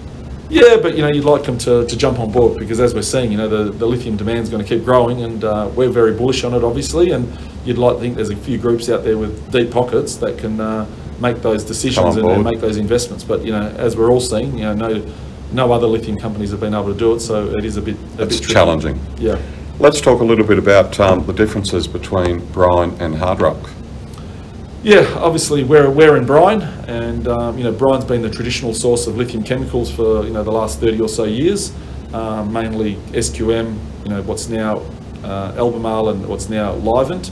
Yeah, 0.49 0.77
but 0.77 0.95
you 0.95 1.01
know, 1.01 1.09
you'd 1.09 1.25
like 1.25 1.43
them 1.43 1.57
to, 1.59 1.85
to 1.85 1.97
jump 1.97 2.19
on 2.19 2.31
board 2.31 2.57
because 2.57 2.79
as 2.79 2.93
we're 2.93 3.01
seeing, 3.01 3.31
you 3.31 3.37
know, 3.37 3.49
the, 3.49 3.71
the 3.71 3.85
lithium 3.85 4.15
demand 4.15 4.39
is 4.39 4.49
going 4.49 4.63
to 4.63 4.67
keep 4.67 4.85
growing 4.85 5.23
and 5.23 5.43
uh, 5.43 5.69
we're 5.75 5.89
very 5.89 6.13
bullish 6.13 6.43
on 6.43 6.53
it, 6.53 6.63
obviously. 6.63 7.11
And 7.11 7.27
you'd 7.65 7.77
like 7.77 7.95
to 7.95 7.99
think 7.99 8.15
there's 8.15 8.29
a 8.29 8.35
few 8.35 8.57
groups 8.57 8.89
out 8.89 9.03
there 9.03 9.17
with 9.17 9.51
deep 9.51 9.71
pockets 9.71 10.15
that 10.17 10.37
can 10.37 10.59
uh, 10.61 10.87
make 11.19 11.41
those 11.41 11.63
decisions 11.63 12.15
and, 12.15 12.29
and 12.29 12.43
make 12.43 12.61
those 12.61 12.77
investments. 12.77 13.23
But, 13.25 13.43
you 13.43 13.51
know, 13.51 13.67
as 13.77 13.97
we're 13.97 14.09
all 14.09 14.21
seeing, 14.21 14.57
you 14.57 14.63
know, 14.63 14.73
no, 14.73 15.13
no 15.51 15.71
other 15.73 15.87
lithium 15.87 16.17
companies 16.17 16.51
have 16.51 16.61
been 16.61 16.73
able 16.73 16.93
to 16.93 16.97
do 16.97 17.13
it, 17.15 17.19
so 17.19 17.47
it 17.49 17.65
is 17.65 17.75
a 17.75 17.81
bit, 17.81 17.97
a 18.17 18.23
It's 18.23 18.39
bit 18.39 18.49
challenging. 18.49 18.99
Yeah. 19.17 19.41
Let's 19.79 19.99
talk 19.99 20.21
a 20.21 20.23
little 20.23 20.45
bit 20.45 20.57
about 20.57 20.99
um, 20.99 21.25
the 21.25 21.33
differences 21.33 21.87
between 21.87 22.45
brine 22.47 22.91
and 22.99 23.15
hard 23.15 23.41
rock. 23.41 23.57
Yeah, 24.83 25.01
obviously 25.17 25.63
we're, 25.63 25.89
we're 25.89 26.17
in 26.17 26.25
brine, 26.25 26.61
and 26.87 27.27
um, 27.27 27.57
you 27.57 27.63
know 27.63 27.71
brine's 27.71 28.05
been 28.05 28.21
the 28.21 28.29
traditional 28.29 28.73
source 28.73 29.07
of 29.07 29.17
lithium 29.17 29.43
chemicals 29.43 29.91
for 29.91 30.23
you 30.23 30.31
know 30.31 30.43
the 30.43 30.51
last 30.51 30.79
30 30.79 31.01
or 31.01 31.09
so 31.09 31.23
years, 31.23 31.73
um, 32.13 32.53
mainly 32.53 32.95
SQM, 33.11 33.77
you 34.03 34.09
know 34.09 34.21
what's 34.21 34.49
now 34.49 34.83
uh, 35.23 35.53
Albemarle 35.57 36.09
and 36.09 36.25
what's 36.27 36.47
now 36.47 36.73
Livent, 36.75 37.31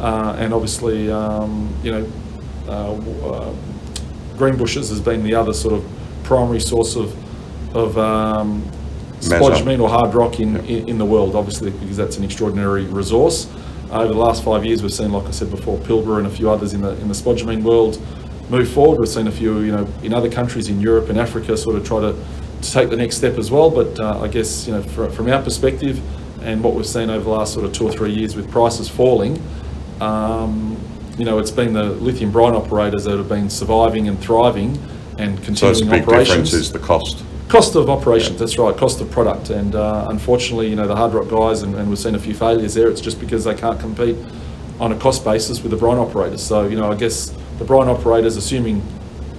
uh, 0.00 0.36
and 0.38 0.52
obviously 0.52 1.10
um, 1.10 1.74
you 1.82 1.92
know 1.92 2.12
uh, 2.68 2.92
uh, 2.92 3.54
Greenbushes 4.36 4.90
has 4.90 5.00
been 5.00 5.22
the 5.24 5.34
other 5.34 5.54
sort 5.54 5.74
of 5.74 5.84
primary 6.24 6.60
source 6.60 6.94
of 6.94 7.16
of 7.74 7.96
um, 7.96 8.62
spodumene 9.20 9.80
or 9.80 9.88
hard 9.88 10.14
rock 10.14 10.40
in, 10.40 10.56
in, 10.66 10.90
in 10.90 10.98
the 10.98 11.06
world, 11.06 11.34
obviously 11.34 11.70
because 11.70 11.96
that's 11.96 12.18
an 12.18 12.24
extraordinary 12.24 12.84
resource. 12.84 13.48
Over 13.92 14.12
the 14.12 14.18
last 14.18 14.42
five 14.42 14.64
years, 14.64 14.82
we've 14.82 14.92
seen, 14.92 15.12
like 15.12 15.26
I 15.26 15.30
said 15.30 15.50
before, 15.50 15.78
Pilbara 15.78 16.18
and 16.18 16.26
a 16.26 16.30
few 16.30 16.50
others 16.50 16.72
in 16.74 16.80
the 16.80 16.90
in 17.00 17.08
the 17.08 17.14
spodumene 17.14 17.62
world 17.62 18.00
move 18.50 18.68
forward. 18.70 18.98
We've 18.98 19.08
seen 19.08 19.26
a 19.26 19.32
few, 19.32 19.60
you 19.60 19.72
know, 19.72 19.86
in 20.02 20.12
other 20.12 20.30
countries 20.30 20.68
in 20.68 20.80
Europe 20.80 21.08
and 21.08 21.18
Africa 21.18 21.56
sort 21.56 21.76
of 21.76 21.86
try 21.86 22.00
to, 22.00 22.12
to 22.62 22.72
take 22.72 22.90
the 22.90 22.96
next 22.96 23.16
step 23.16 23.38
as 23.38 23.50
well. 23.50 23.70
But 23.70 23.98
uh, 24.00 24.20
I 24.20 24.28
guess 24.28 24.66
you 24.66 24.74
know, 24.74 24.82
fr- 24.82 25.06
from 25.08 25.28
our 25.30 25.42
perspective, 25.42 26.00
and 26.42 26.62
what 26.62 26.74
we've 26.74 26.86
seen 26.86 27.08
over 27.10 27.24
the 27.24 27.30
last 27.30 27.52
sort 27.54 27.64
of 27.64 27.72
two 27.72 27.86
or 27.88 27.92
three 27.92 28.12
years 28.12 28.34
with 28.34 28.50
prices 28.50 28.88
falling, 28.88 29.40
um, 30.00 30.76
you 31.18 31.24
know, 31.24 31.38
it's 31.38 31.50
been 31.50 31.72
the 31.72 31.84
lithium 31.84 32.32
brine 32.32 32.54
operators 32.54 33.04
that 33.04 33.16
have 33.18 33.28
been 33.28 33.48
surviving 33.50 34.08
and 34.08 34.18
thriving 34.20 34.78
and 35.18 35.38
So 35.56 35.68
it's 35.70 35.80
a 35.80 35.84
continuing 35.84 35.90
big 35.90 36.02
operations. 36.08 36.50
difference 36.50 36.52
is 36.54 36.72
the 36.72 36.78
cost. 36.78 37.24
Cost 37.52 37.74
of 37.74 37.90
operations, 37.90 38.38
that's 38.38 38.56
right, 38.56 38.74
cost 38.74 39.02
of 39.02 39.10
product. 39.10 39.50
And 39.50 39.74
uh, 39.74 40.06
unfortunately, 40.08 40.70
you 40.70 40.74
know, 40.74 40.88
the 40.88 40.96
hard 40.96 41.12
rock 41.12 41.28
guys, 41.28 41.60
and, 41.60 41.74
and 41.74 41.86
we've 41.90 41.98
seen 41.98 42.14
a 42.14 42.18
few 42.18 42.32
failures 42.32 42.72
there, 42.72 42.88
it's 42.88 43.02
just 43.02 43.20
because 43.20 43.44
they 43.44 43.54
can't 43.54 43.78
compete 43.78 44.16
on 44.80 44.90
a 44.90 44.98
cost 44.98 45.22
basis 45.22 45.60
with 45.60 45.70
the 45.70 45.76
brine 45.76 45.98
operators. 45.98 46.42
So, 46.42 46.66
you 46.66 46.76
know, 46.76 46.90
I 46.90 46.94
guess 46.94 47.28
the 47.58 47.64
brine 47.66 47.88
operators, 47.88 48.38
assuming 48.38 48.82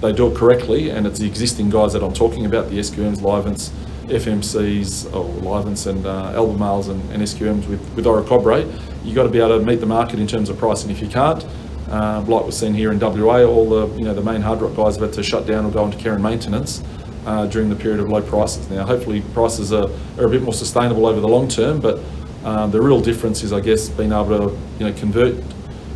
they 0.00 0.12
do 0.12 0.28
it 0.28 0.36
correctly, 0.36 0.90
and 0.90 1.08
it's 1.08 1.18
the 1.18 1.26
existing 1.26 1.70
guys 1.70 1.92
that 1.94 2.04
I'm 2.04 2.12
talking 2.12 2.46
about, 2.46 2.70
the 2.70 2.78
SQMs, 2.78 3.20
Livents, 3.20 3.72
FMCs, 4.04 5.12
or 5.12 5.24
Livents 5.42 5.86
and 5.86 6.06
uh, 6.06 6.34
Albemarles 6.36 6.90
and, 6.90 7.02
and 7.10 7.20
SQMs 7.20 7.66
with, 7.66 7.80
with 7.96 8.04
Orocobre, 8.04 8.62
you've 9.02 9.16
got 9.16 9.24
to 9.24 9.28
be 9.28 9.40
able 9.40 9.58
to 9.58 9.66
meet 9.66 9.80
the 9.80 9.86
market 9.86 10.20
in 10.20 10.28
terms 10.28 10.50
of 10.50 10.56
pricing. 10.56 10.88
If 10.88 11.02
you 11.02 11.08
can't, 11.08 11.44
uh, 11.88 12.22
like 12.28 12.44
we've 12.44 12.54
seen 12.54 12.74
here 12.74 12.92
in 12.92 13.00
WA, 13.00 13.42
all 13.42 13.68
the, 13.68 13.98
you 13.98 14.04
know, 14.04 14.14
the 14.14 14.22
main 14.22 14.40
hard 14.40 14.62
rock 14.62 14.76
guys 14.76 14.94
have 14.94 15.02
had 15.02 15.14
to 15.14 15.22
shut 15.24 15.48
down 15.48 15.66
or 15.66 15.72
go 15.72 15.84
into 15.84 15.98
care 15.98 16.14
and 16.14 16.22
maintenance 16.22 16.80
uh, 17.26 17.46
during 17.46 17.68
the 17.68 17.76
period 17.76 18.00
of 18.00 18.08
low 18.08 18.22
prices. 18.22 18.68
Now, 18.70 18.84
hopefully, 18.86 19.22
prices 19.32 19.72
are, 19.72 19.88
are 20.18 20.26
a 20.26 20.30
bit 20.30 20.42
more 20.42 20.54
sustainable 20.54 21.06
over 21.06 21.20
the 21.20 21.28
long 21.28 21.48
term, 21.48 21.80
but 21.80 22.00
um, 22.44 22.70
the 22.70 22.80
real 22.80 23.00
difference 23.00 23.42
is, 23.42 23.52
I 23.52 23.60
guess, 23.60 23.88
being 23.88 24.12
able 24.12 24.50
to 24.50 24.58
you 24.78 24.90
know 24.90 24.92
convert 24.98 25.34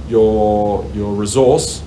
your 0.08 0.84
your 0.94 1.14
resource 1.14 1.82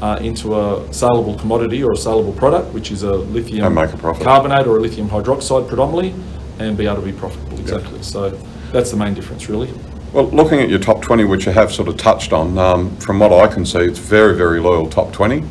uh, 0.00 0.18
into 0.20 0.54
a 0.54 0.92
saleable 0.92 1.34
commodity 1.38 1.82
or 1.82 1.92
a 1.92 1.96
saleable 1.96 2.32
product, 2.32 2.72
which 2.72 2.90
is 2.90 3.02
a 3.02 3.12
lithium 3.12 3.76
a 3.78 3.88
carbonate 4.24 4.66
or 4.66 4.76
a 4.76 4.80
lithium 4.80 5.08
hydroxide 5.08 5.66
predominantly, 5.68 6.14
and 6.58 6.76
be 6.76 6.86
able 6.86 6.96
to 6.96 7.02
be 7.02 7.12
profitable. 7.12 7.58
Exactly. 7.58 8.02
So 8.02 8.30
that's 8.72 8.90
the 8.90 8.96
main 8.96 9.14
difference, 9.14 9.48
really. 9.48 9.72
Well, 10.12 10.26
looking 10.26 10.60
at 10.60 10.68
your 10.68 10.78
top 10.78 11.02
20, 11.02 11.24
which 11.24 11.46
you 11.46 11.52
have 11.52 11.72
sort 11.72 11.88
of 11.88 11.96
touched 11.96 12.32
on, 12.32 12.56
um, 12.56 12.96
from 12.98 13.18
what 13.18 13.32
I 13.32 13.52
can 13.52 13.66
see, 13.66 13.80
it's 13.80 13.98
very, 13.98 14.36
very 14.36 14.60
loyal 14.60 14.88
top 14.88 15.12
20. 15.12 15.44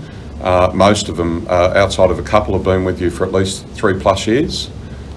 Uh, 0.44 0.70
most 0.74 1.08
of 1.08 1.16
them, 1.16 1.48
uh, 1.48 1.72
outside 1.74 2.12
of 2.12 2.20
a 2.20 2.24
couple, 2.24 2.54
have 2.54 2.64
been 2.64 2.84
with 2.84 3.02
you 3.02 3.10
for 3.10 3.26
at 3.26 3.32
least 3.32 3.66
three 3.70 3.98
plus 3.98 4.28
years. 4.28 4.70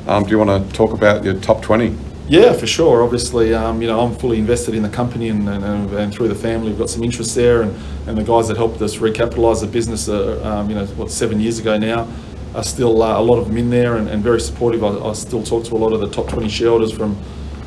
Um, 0.06 0.23
do 0.23 0.30
you 0.30 0.38
want 0.38 0.68
to 0.68 0.73
talk 0.76 0.92
about 0.92 1.25
your 1.25 1.35
top 1.40 1.62
20? 1.62 1.97
Yeah, 2.28 2.52
for 2.52 2.66
sure. 2.66 3.02
Obviously, 3.02 3.52
um, 3.52 3.83
you 3.83 3.88
know, 3.88 4.00
I'm 4.00 4.14
fully 4.14 4.38
invested 4.38 4.75
in 4.75 4.83
the 4.83 4.88
company 4.88 5.28
and, 5.28 5.49
and, 5.49 5.92
and 5.92 6.14
through 6.14 6.28
the 6.28 6.35
family, 6.35 6.68
we've 6.68 6.78
got 6.78 6.90
some 6.90 7.02
interest 7.02 7.35
there. 7.35 7.62
And, 7.62 7.76
and 8.06 8.16
the 8.16 8.23
guys 8.23 8.47
that 8.49 8.56
helped 8.56 8.80
us 8.83 8.97
recapitalise 8.97 9.61
the 9.61 9.66
business, 9.66 10.09
uh, 10.09 10.40
um, 10.45 10.68
you 10.68 10.76
know, 10.76 10.87
what, 10.87 11.11
seven 11.11 11.40
years 11.40 11.59
ago 11.59 11.76
now, 11.76 12.09
are 12.54 12.64
still 12.64 13.02
uh, 13.02 13.18
a 13.18 13.23
lot 13.23 13.38
of 13.38 13.49
them 13.49 13.56
in 13.56 13.68
there 13.68 13.97
and, 13.97 14.09
and 14.09 14.23
very 14.23 14.40
supportive. 14.40 14.85
I, 14.85 15.09
I 15.09 15.12
still 15.12 15.42
talk 15.42 15.64
to 15.64 15.75
a 15.75 15.78
lot 15.78 15.92
of 15.92 16.00
the 16.00 16.09
top 16.09 16.28
20 16.28 16.49
shareholders 16.49 16.92
from, 16.92 17.16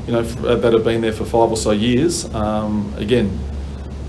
you 0.08 0.14
know, 0.14 0.24
that 0.24 0.72
have 0.74 0.84
been 0.84 1.02
there 1.02 1.14
for 1.14 1.26
five 1.26 1.52
or 1.52 1.58
so 1.58 1.72
years. 1.72 2.34
Um, 2.34 2.94
again, 2.98 3.38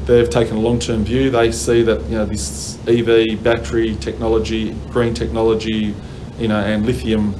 they've 0.07 0.31
taken 0.31 0.57
a 0.57 0.61
long-term 0.61 1.05
view. 1.05 1.31
They 1.31 1.53
see 1.53 1.83
that, 1.83 2.03
you 2.05 2.17
know, 2.17 2.27
this 2.27 2.79
EV 2.87 3.43
battery 3.43 3.97
technology, 3.97 4.73
green 4.91 5.15
technology, 5.15 5.95
you 6.39 6.49
know, 6.49 6.59
and 6.61 6.87
lithium 6.87 7.35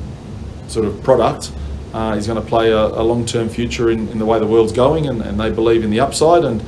sort 0.69 0.87
of 0.87 1.03
product 1.03 1.53
uh, 1.93 2.15
is 2.17 2.27
going 2.27 2.41
to 2.41 2.47
play 2.47 2.71
a, 2.71 2.79
a 2.79 3.03
long-term 3.03 3.49
future 3.49 3.91
in, 3.91 4.09
in 4.09 4.19
the 4.19 4.27
way 4.27 4.39
the 4.39 4.47
world's 4.47 4.73
going, 4.73 5.07
and, 5.07 5.23
and 5.23 5.41
they 5.41 5.51
believe 5.51 5.85
in 5.85 5.91
the 5.91 6.01
upside. 6.01 6.45
And 6.45 6.63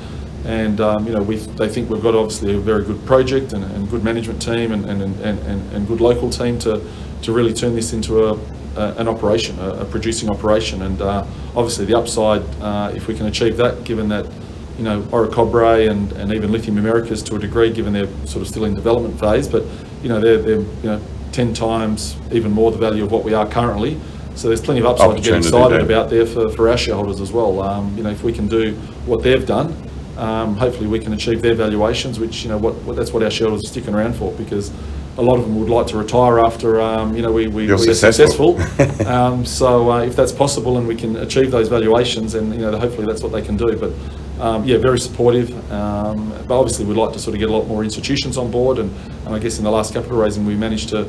and 0.45 0.81
um, 0.81 1.07
you 1.07 1.13
know, 1.13 1.23
we 1.23 1.37
they 1.37 1.69
think 1.69 1.89
we've 1.89 2.03
got 2.03 2.15
obviously 2.15 2.55
a 2.55 2.59
very 2.59 2.85
good 2.85 3.05
project 3.07 3.53
and, 3.53 3.63
and 3.65 3.89
good 3.89 4.03
management 4.03 4.43
team 4.43 4.73
and, 4.73 4.85
and, 4.87 5.01
and, 5.21 5.73
and, 5.73 5.87
good 5.87 6.01
local 6.01 6.31
team 6.31 6.59
to 6.61 6.85
to 7.23 7.33
really 7.33 7.55
turn 7.55 7.77
this 7.77 7.93
into 7.93 8.27
a, 8.27 8.33
a 8.77 8.95
an 8.97 9.07
operation, 9.07 9.57
a, 9.61 9.71
a 9.71 9.85
producing 9.85 10.29
operation. 10.31 10.83
And 10.83 11.01
uh, 11.01 11.25
obviously 11.55 11.85
the 11.85 11.95
upside, 11.95 12.43
uh, 12.61 12.91
if 12.93 13.07
we 13.07 13.15
can 13.15 13.27
achieve 13.27 13.57
that, 13.59 13.85
given 13.85 14.09
that 14.09 14.27
you 14.83 14.89
know, 14.89 15.03
Orocobre 15.03 15.89
and, 15.89 16.11
and 16.15 16.33
even 16.33 16.51
Lithium 16.51 16.77
Americas 16.77 17.23
to 17.23 17.37
a 17.37 17.39
degree, 17.39 17.73
given 17.73 17.93
they're 17.93 18.09
sort 18.27 18.43
of 18.43 18.49
still 18.49 18.65
in 18.65 18.75
development 18.75 19.19
phase, 19.21 19.47
but, 19.47 19.62
you 20.03 20.09
know, 20.09 20.21
they're, 20.21 20.39
they're, 20.39 20.59
you 20.59 20.83
know, 20.83 21.01
10 21.31 21.55
times 21.55 22.17
even 22.33 22.51
more 22.51 22.73
the 22.73 22.79
value 22.79 23.05
of 23.05 23.12
what 23.12 23.23
we 23.23 23.33
are 23.33 23.47
currently. 23.47 23.99
So 24.35 24.49
there's 24.49 24.61
plenty 24.61 24.81
of 24.81 24.87
upside 24.87 25.17
to 25.17 25.23
get 25.23 25.39
excited 25.39 25.77
there. 25.77 25.85
about 25.85 26.11
there 26.11 26.27
for, 26.27 26.51
for 26.51 26.69
our 26.69 26.77
shareholders 26.77 27.21
as 27.21 27.31
well. 27.31 27.62
Um, 27.62 27.97
you 27.97 28.03
know, 28.03 28.11
if 28.11 28.25
we 28.25 28.33
can 28.33 28.49
do 28.49 28.75
what 29.07 29.23
they've 29.23 29.47
done, 29.47 29.73
um, 30.17 30.57
hopefully 30.57 30.89
we 30.89 30.99
can 30.99 31.12
achieve 31.12 31.43
their 31.43 31.55
valuations, 31.55 32.19
which, 32.19 32.43
you 32.43 32.49
know, 32.49 32.59
what, 32.59 32.75
what 32.83 32.97
that's 32.97 33.12
what 33.12 33.23
our 33.23 33.31
shareholders 33.31 33.65
are 33.65 33.69
sticking 33.69 33.95
around 33.95 34.17
for 34.17 34.33
because 34.33 34.73
a 35.17 35.23
lot 35.23 35.39
of 35.39 35.45
them 35.45 35.61
would 35.61 35.69
like 35.69 35.87
to 35.89 35.97
retire 35.97 36.41
after, 36.41 36.81
um, 36.81 37.15
you 37.15 37.23
know, 37.23 37.31
we, 37.31 37.47
we, 37.47 37.71
are 37.71 37.79
successful. 37.79 38.59
successful. 38.59 39.07
um, 39.07 39.45
so 39.45 39.93
uh, 39.93 40.03
if 40.03 40.17
that's 40.17 40.33
possible 40.33 40.77
and 40.79 40.89
we 40.89 40.97
can 40.97 41.17
achieve 41.19 41.53
those 41.53 41.69
valuations, 41.69 42.33
then, 42.33 42.53
you 42.53 42.59
know, 42.59 42.77
hopefully 42.77 43.07
that's 43.07 43.23
what 43.23 43.31
they 43.31 43.43
can 43.43 43.57
do. 43.57 43.77
But 43.77 43.93
um, 44.41 44.65
yeah, 44.65 44.79
very 44.79 44.99
supportive. 44.99 45.51
Um, 45.71 46.31
but 46.47 46.59
obviously 46.59 46.85
we'd 46.85 46.97
like 46.97 47.12
to 47.12 47.19
sort 47.19 47.35
of 47.35 47.41
get 47.41 47.51
a 47.51 47.53
lot 47.53 47.67
more 47.67 47.85
institutions 47.85 48.37
on 48.37 48.51
board. 48.51 48.79
And, 48.79 48.95
and 49.27 49.35
I 49.35 49.39
guess 49.39 49.59
in 49.59 49.65
the 49.65 49.71
last 49.71 49.93
capital 49.95 50.19
raising, 50.19 50.47
we 50.47 50.55
managed 50.55 50.89
to 50.91 51.09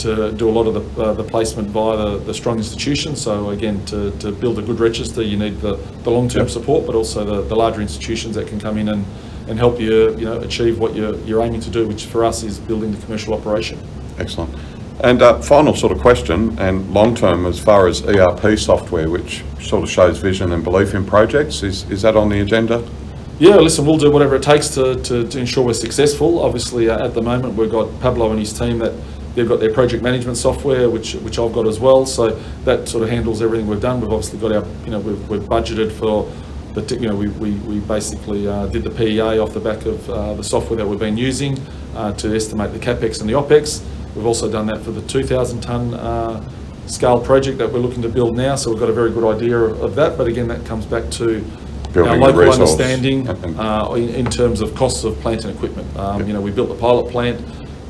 to 0.00 0.32
do 0.32 0.48
a 0.48 0.50
lot 0.50 0.66
of 0.66 0.72
the, 0.72 1.02
uh, 1.02 1.12
the 1.12 1.22
placement 1.22 1.68
via 1.68 1.94
the, 1.94 2.18
the 2.24 2.32
strong 2.32 2.56
institutions. 2.56 3.20
So 3.20 3.50
again, 3.50 3.84
to, 3.86 4.10
to 4.20 4.32
build 4.32 4.58
a 4.58 4.62
good 4.62 4.80
register, 4.80 5.22
you 5.22 5.36
need 5.36 5.60
the, 5.60 5.76
the 6.04 6.10
long-term 6.10 6.44
Yep. 6.46 6.50
support, 6.50 6.86
but 6.86 6.94
also 6.94 7.22
the, 7.22 7.42
the 7.42 7.54
larger 7.54 7.82
institutions 7.82 8.34
that 8.36 8.46
can 8.48 8.58
come 8.58 8.78
in 8.78 8.88
and, 8.88 9.04
and 9.46 9.58
help 9.58 9.78
you, 9.78 10.16
you 10.16 10.24
know, 10.24 10.38
achieve 10.40 10.78
what 10.78 10.94
you're, 10.94 11.16
you're 11.26 11.42
aiming 11.42 11.60
to 11.60 11.70
do, 11.70 11.86
which 11.86 12.06
for 12.06 12.24
us 12.24 12.42
is 12.42 12.58
building 12.58 12.92
the 12.92 13.04
commercial 13.04 13.34
operation. 13.34 13.78
Excellent. 14.18 14.54
And 15.02 15.22
uh, 15.22 15.40
final 15.40 15.74
sort 15.74 15.92
of 15.92 16.00
question, 16.00 16.58
and 16.58 16.92
long-term 16.92 17.46
as 17.46 17.58
far 17.58 17.86
as 17.88 18.02
ERP 18.02 18.58
software, 18.58 19.08
which 19.08 19.42
sort 19.60 19.82
of 19.82 19.90
shows 19.90 20.18
vision 20.18 20.52
and 20.52 20.62
belief 20.62 20.94
in 20.94 21.06
projects, 21.06 21.62
is, 21.62 21.90
is 21.90 22.02
that 22.02 22.16
on 22.16 22.28
the 22.28 22.40
agenda? 22.40 22.86
Yeah, 23.38 23.56
listen, 23.56 23.86
we'll 23.86 23.96
do 23.96 24.10
whatever 24.10 24.36
it 24.36 24.42
takes 24.42 24.68
to, 24.74 24.96
to, 25.02 25.26
to 25.26 25.38
ensure 25.38 25.64
we're 25.64 25.72
successful. 25.72 26.40
Obviously, 26.40 26.90
uh, 26.90 27.02
at 27.02 27.14
the 27.14 27.22
moment, 27.22 27.54
we've 27.54 27.70
got 27.70 27.98
Pablo 28.00 28.30
and 28.30 28.38
his 28.38 28.52
team 28.52 28.78
that 28.80 28.92
they've 29.34 29.48
got 29.48 29.60
their 29.60 29.72
project 29.72 30.02
management 30.02 30.36
software, 30.36 30.90
which 30.90 31.14
which 31.14 31.38
I've 31.38 31.52
got 31.54 31.66
as 31.66 31.80
well. 31.80 32.04
So 32.04 32.30
that 32.64 32.86
sort 32.86 33.02
of 33.02 33.08
handles 33.08 33.40
everything 33.40 33.66
we've 33.66 33.80
done. 33.80 34.02
We've 34.02 34.12
obviously 34.12 34.38
got 34.38 34.52
our, 34.52 34.66
you 34.84 34.90
know, 34.90 35.00
we've, 35.00 35.28
we've 35.30 35.42
budgeted 35.42 35.92
for 35.92 36.30
the, 36.74 36.94
you 36.96 37.08
know, 37.08 37.16
we, 37.16 37.28
we, 37.28 37.52
we 37.52 37.80
basically 37.80 38.46
uh, 38.46 38.66
did 38.66 38.84
the 38.84 38.90
PEA 38.90 39.38
off 39.38 39.54
the 39.54 39.60
back 39.60 39.86
of 39.86 40.10
uh, 40.10 40.34
the 40.34 40.44
software 40.44 40.76
that 40.76 40.86
we've 40.86 40.98
been 40.98 41.16
using 41.16 41.58
uh, 41.96 42.12
to 42.12 42.36
estimate 42.36 42.74
the 42.74 42.78
capex 42.78 43.20
and 43.20 43.28
the 43.30 43.34
opex. 43.34 43.82
We've 44.14 44.26
also 44.26 44.50
done 44.50 44.66
that 44.66 44.80
for 44.80 44.90
the 44.90 45.02
2,000 45.02 45.60
tonne 45.60 45.94
uh, 45.94 46.48
scale 46.86 47.20
project 47.20 47.58
that 47.58 47.72
we're 47.72 47.78
looking 47.78 48.02
to 48.02 48.08
build 48.08 48.36
now. 48.36 48.56
So 48.56 48.70
we've 48.70 48.80
got 48.80 48.90
a 48.90 48.92
very 48.92 49.10
good 49.10 49.24
idea 49.36 49.58
of 49.58 49.94
that. 49.94 50.18
But 50.18 50.26
again, 50.26 50.48
that 50.48 50.64
comes 50.66 50.86
back 50.86 51.10
to 51.12 51.36
our 51.36 51.92
Building 51.92 52.20
the 52.20 52.26
local 52.26 52.40
resource. 52.40 52.70
understanding 52.72 53.28
uh, 53.58 53.92
in, 53.94 54.08
in 54.10 54.26
terms 54.26 54.60
of 54.60 54.74
costs 54.74 55.04
of 55.04 55.18
plant 55.20 55.44
and 55.44 55.54
equipment. 55.54 55.96
Um, 55.96 56.26
you 56.26 56.32
know, 56.32 56.40
we 56.40 56.50
built 56.50 56.68
the 56.68 56.76
pilot 56.76 57.10
plant. 57.10 57.40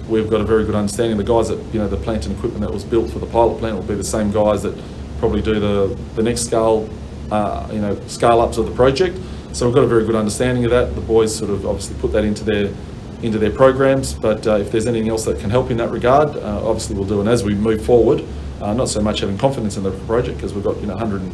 We've 0.08 0.28
got 0.28 0.40
a 0.40 0.44
very 0.44 0.64
good 0.64 0.74
understanding. 0.74 1.16
The 1.16 1.24
guys 1.24 1.48
that, 1.48 1.58
you 1.72 1.78
know, 1.78 1.88
the 1.88 1.96
plant 1.96 2.26
and 2.26 2.36
equipment 2.36 2.62
that 2.62 2.72
was 2.72 2.84
built 2.84 3.10
for 3.10 3.18
the 3.18 3.26
pilot 3.26 3.58
plant 3.58 3.76
will 3.76 3.84
be 3.84 3.94
the 3.94 4.04
same 4.04 4.30
guys 4.30 4.62
that 4.62 4.76
probably 5.18 5.42
do 5.42 5.60
the, 5.60 5.96
the 6.16 6.22
next 6.22 6.42
scale, 6.46 6.88
uh, 7.30 7.68
you 7.72 7.80
know, 7.80 7.98
scale 8.06 8.40
ups 8.40 8.56
of 8.56 8.66
the 8.66 8.74
project. 8.74 9.18
So 9.52 9.66
we've 9.66 9.74
got 9.74 9.84
a 9.84 9.86
very 9.86 10.04
good 10.04 10.14
understanding 10.14 10.64
of 10.64 10.70
that. 10.70 10.94
The 10.94 11.00
boys 11.00 11.36
sort 11.36 11.50
of 11.50 11.66
obviously 11.66 11.96
put 12.00 12.12
that 12.12 12.24
into 12.24 12.44
their, 12.44 12.72
into 13.22 13.38
their 13.38 13.50
programs. 13.50 14.14
But 14.14 14.46
uh, 14.46 14.56
if 14.56 14.70
there's 14.70 14.86
anything 14.86 15.08
else 15.08 15.24
that 15.24 15.38
can 15.40 15.50
help 15.50 15.70
in 15.70 15.76
that 15.78 15.90
regard, 15.90 16.36
uh, 16.36 16.66
obviously 16.66 16.96
we'll 16.96 17.06
do. 17.06 17.20
And 17.20 17.28
as 17.28 17.44
we 17.44 17.54
move 17.54 17.84
forward, 17.84 18.24
uh, 18.60 18.74
not 18.74 18.88
so 18.88 19.00
much 19.00 19.20
having 19.20 19.38
confidence 19.38 19.76
in 19.76 19.82
the 19.82 19.90
project 20.06 20.36
because 20.36 20.54
we've 20.54 20.64
got, 20.64 20.78
you 20.80 20.86
know, 20.86 20.94
100 20.94 21.22
and 21.22 21.32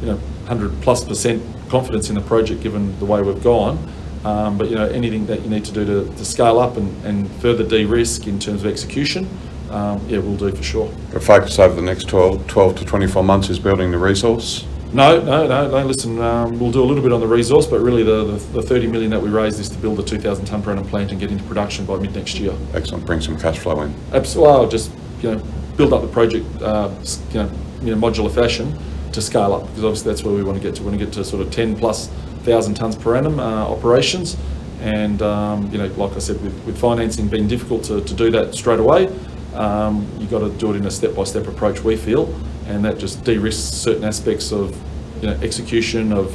you 0.00 0.06
know, 0.06 0.16
100 0.46 0.80
plus 0.82 1.04
percent 1.04 1.42
confidence 1.68 2.08
in 2.08 2.14
the 2.14 2.20
project 2.20 2.62
given 2.62 2.98
the 2.98 3.04
way 3.04 3.22
we've 3.22 3.42
gone. 3.42 3.78
Um, 4.24 4.58
but, 4.58 4.68
you 4.68 4.74
know, 4.74 4.88
anything 4.88 5.26
that 5.26 5.42
you 5.42 5.48
need 5.48 5.64
to 5.66 5.72
do 5.72 5.84
to, 5.84 6.16
to 6.16 6.24
scale 6.24 6.58
up 6.58 6.76
and, 6.76 7.04
and 7.04 7.30
further 7.40 7.62
de-risk 7.62 8.26
in 8.26 8.40
terms 8.40 8.64
of 8.64 8.70
execution, 8.70 9.28
um, 9.70 10.04
yeah, 10.08 10.18
we'll 10.18 10.36
do 10.36 10.50
for 10.50 10.62
sure. 10.62 10.88
The 11.10 11.20
focus 11.20 11.58
over 11.58 11.74
the 11.74 11.82
next 11.82 12.08
12, 12.08 12.46
12 12.46 12.76
to 12.76 12.84
24 12.84 13.22
months 13.22 13.50
is 13.50 13.58
building 13.58 13.90
the 13.90 13.98
resource. 13.98 14.66
No, 14.96 15.20
no, 15.20 15.46
no, 15.46 15.68
no, 15.68 15.84
listen, 15.84 16.18
um, 16.22 16.58
we'll 16.58 16.72
do 16.72 16.82
a 16.82 16.86
little 16.86 17.02
bit 17.02 17.12
on 17.12 17.20
the 17.20 17.26
resource, 17.26 17.66
but 17.66 17.80
really 17.80 18.02
the, 18.02 18.24
the, 18.24 18.60
the 18.60 18.62
30 18.62 18.86
million 18.86 19.10
that 19.10 19.20
we 19.20 19.28
raised 19.28 19.60
is 19.60 19.68
to 19.68 19.76
build 19.76 20.00
a 20.00 20.02
2,000 20.02 20.46
tonne 20.46 20.62
per 20.62 20.72
annum 20.72 20.88
plant 20.88 21.10
and 21.10 21.20
get 21.20 21.30
into 21.30 21.44
production 21.44 21.84
by 21.84 21.98
mid 21.98 22.14
next 22.14 22.38
year. 22.38 22.54
Excellent, 22.72 23.04
bring 23.04 23.20
some 23.20 23.38
cash 23.38 23.58
flow 23.58 23.82
in. 23.82 23.94
Absolutely, 24.14 24.50
well, 24.54 24.66
just, 24.66 24.90
you 25.20 25.32
know, 25.32 25.44
build 25.76 25.92
up 25.92 26.00
the 26.00 26.08
project, 26.08 26.46
uh, 26.62 26.90
you 27.30 27.42
know, 27.42 27.50
in 27.82 27.88
a 27.90 27.96
modular 27.96 28.34
fashion 28.34 28.74
to 29.12 29.20
scale 29.20 29.52
up, 29.52 29.66
because 29.66 29.84
obviously 29.84 30.10
that's 30.10 30.24
where 30.24 30.34
we 30.34 30.42
want 30.42 30.56
to 30.56 30.66
get 30.66 30.74
to. 30.76 30.82
We 30.82 30.88
want 30.88 30.98
to 30.98 31.04
get 31.04 31.12
to 31.12 31.24
sort 31.26 31.46
of 31.46 31.52
10 31.52 31.76
plus 31.76 32.08
thousand 32.44 32.78
tonnes 32.78 32.98
per 32.98 33.16
annum, 33.16 33.38
uh, 33.38 33.68
operations. 33.68 34.38
And, 34.80 35.20
um, 35.20 35.70
you 35.70 35.76
know, 35.76 35.88
like 35.98 36.12
I 36.16 36.20
said, 36.20 36.42
with, 36.42 36.58
with 36.64 36.78
financing 36.78 37.28
being 37.28 37.48
difficult 37.48 37.84
to, 37.84 38.00
to 38.00 38.14
do 38.14 38.30
that 38.30 38.54
straight 38.54 38.80
away, 38.80 39.08
um, 39.52 40.10
you've 40.18 40.30
got 40.30 40.38
to 40.38 40.48
do 40.52 40.72
it 40.72 40.76
in 40.76 40.86
a 40.86 40.90
step-by-step 40.90 41.46
approach, 41.48 41.84
we 41.84 41.98
feel. 41.98 42.34
And 42.66 42.84
that 42.84 42.98
just 42.98 43.24
de-risks 43.24 43.62
certain 43.62 44.04
aspects 44.04 44.52
of, 44.52 44.76
you 45.22 45.28
know, 45.28 45.34
execution, 45.42 46.12
of 46.12 46.34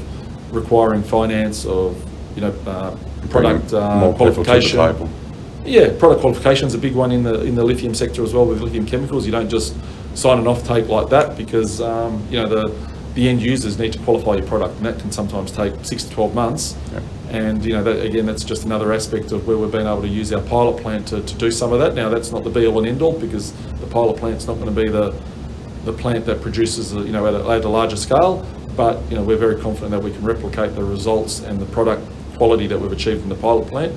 requiring 0.54 1.04
finance, 1.04 1.66
of, 1.66 2.02
you 2.36 2.42
know, 2.42 2.56
uh, 2.66 2.96
product 3.30 3.74
uh, 3.74 4.00
more 4.00 4.14
people 4.14 4.28
to 4.28 4.40
the 4.40 4.46
qualification. 4.46 5.10
Yeah, 5.64 5.94
product 6.00 6.22
qualification 6.22 6.68
is 6.68 6.74
a 6.74 6.78
big 6.78 6.96
one 6.96 7.12
in 7.12 7.24
the 7.24 7.44
in 7.44 7.54
the 7.56 7.64
lithium 7.64 7.94
sector 7.94 8.24
as 8.24 8.34
well 8.34 8.46
with 8.46 8.62
lithium 8.62 8.86
chemicals. 8.86 9.26
You 9.26 9.32
don't 9.32 9.50
just 9.50 9.76
sign 10.16 10.40
an 10.40 10.46
offtake 10.46 10.88
like 10.88 11.10
that 11.10 11.38
because 11.38 11.82
um, 11.82 12.26
you 12.32 12.42
know 12.42 12.48
the 12.48 12.92
the 13.14 13.28
end 13.28 13.42
users 13.42 13.78
need 13.78 13.94
to 13.94 14.00
qualify 14.00 14.36
your 14.36 14.48
product, 14.48 14.78
and 14.78 14.86
that 14.86 14.98
can 15.00 15.12
sometimes 15.12 15.52
take 15.52 15.74
six 15.84 16.04
to 16.06 16.10
twelve 16.12 16.34
months. 16.34 16.78
Yep. 16.94 17.04
And 17.30 17.66
you 17.66 17.74
know 17.74 17.84
that 17.84 18.04
again, 18.04 18.26
that's 18.26 18.44
just 18.44 18.66
another 18.66 18.92
aspect 18.92 19.32
of 19.32 19.48
where 19.48 19.58
we've 19.58 19.72
been 19.72 19.86
able 19.86 20.02
to 20.02 20.08
use 20.08 20.34
our 20.34 20.42
pilot 20.42 20.82
plant 20.82 21.08
to, 21.10 21.22
to 21.22 21.36
do 21.36 21.52
some 21.52 21.72
of 21.72 21.80
that. 21.80 21.94
Now 21.94 22.10
that's 22.10 22.32
not 22.32 22.44
the 22.44 22.50
be 22.50 22.66
all 22.66 22.80
and 22.80 22.88
end 22.88 23.02
all 23.02 23.18
because 23.20 23.54
the 23.80 23.88
pilot 23.88 24.18
plant's 24.18 24.48
not 24.48 24.56
going 24.56 24.74
to 24.74 24.82
be 24.84 24.90
the 24.90 25.14
the 25.86 25.94
plant 25.94 26.26
that 26.26 26.42
produces, 26.42 26.94
you 26.94 27.12
know, 27.12 27.26
at 27.28 27.34
a, 27.34 27.50
at 27.50 27.66
a 27.66 27.70
larger 27.70 27.96
scale. 27.98 28.46
But, 28.76 29.02
you 29.10 29.18
know, 29.18 29.24
we're 29.24 29.38
very 29.38 29.60
confident 29.60 29.92
that 29.92 30.02
we 30.02 30.12
can 30.12 30.24
replicate 30.24 30.76
the 30.76 30.84
results 30.84 31.42
and 31.42 31.60
the 31.60 31.66
product 31.68 32.04
quality 32.38 32.68
that 32.68 32.80
we've 32.80 32.92
achieved 32.92 33.24
in 33.24 33.30
the 33.30 33.36
pilot 33.36 33.68
plant 33.68 33.94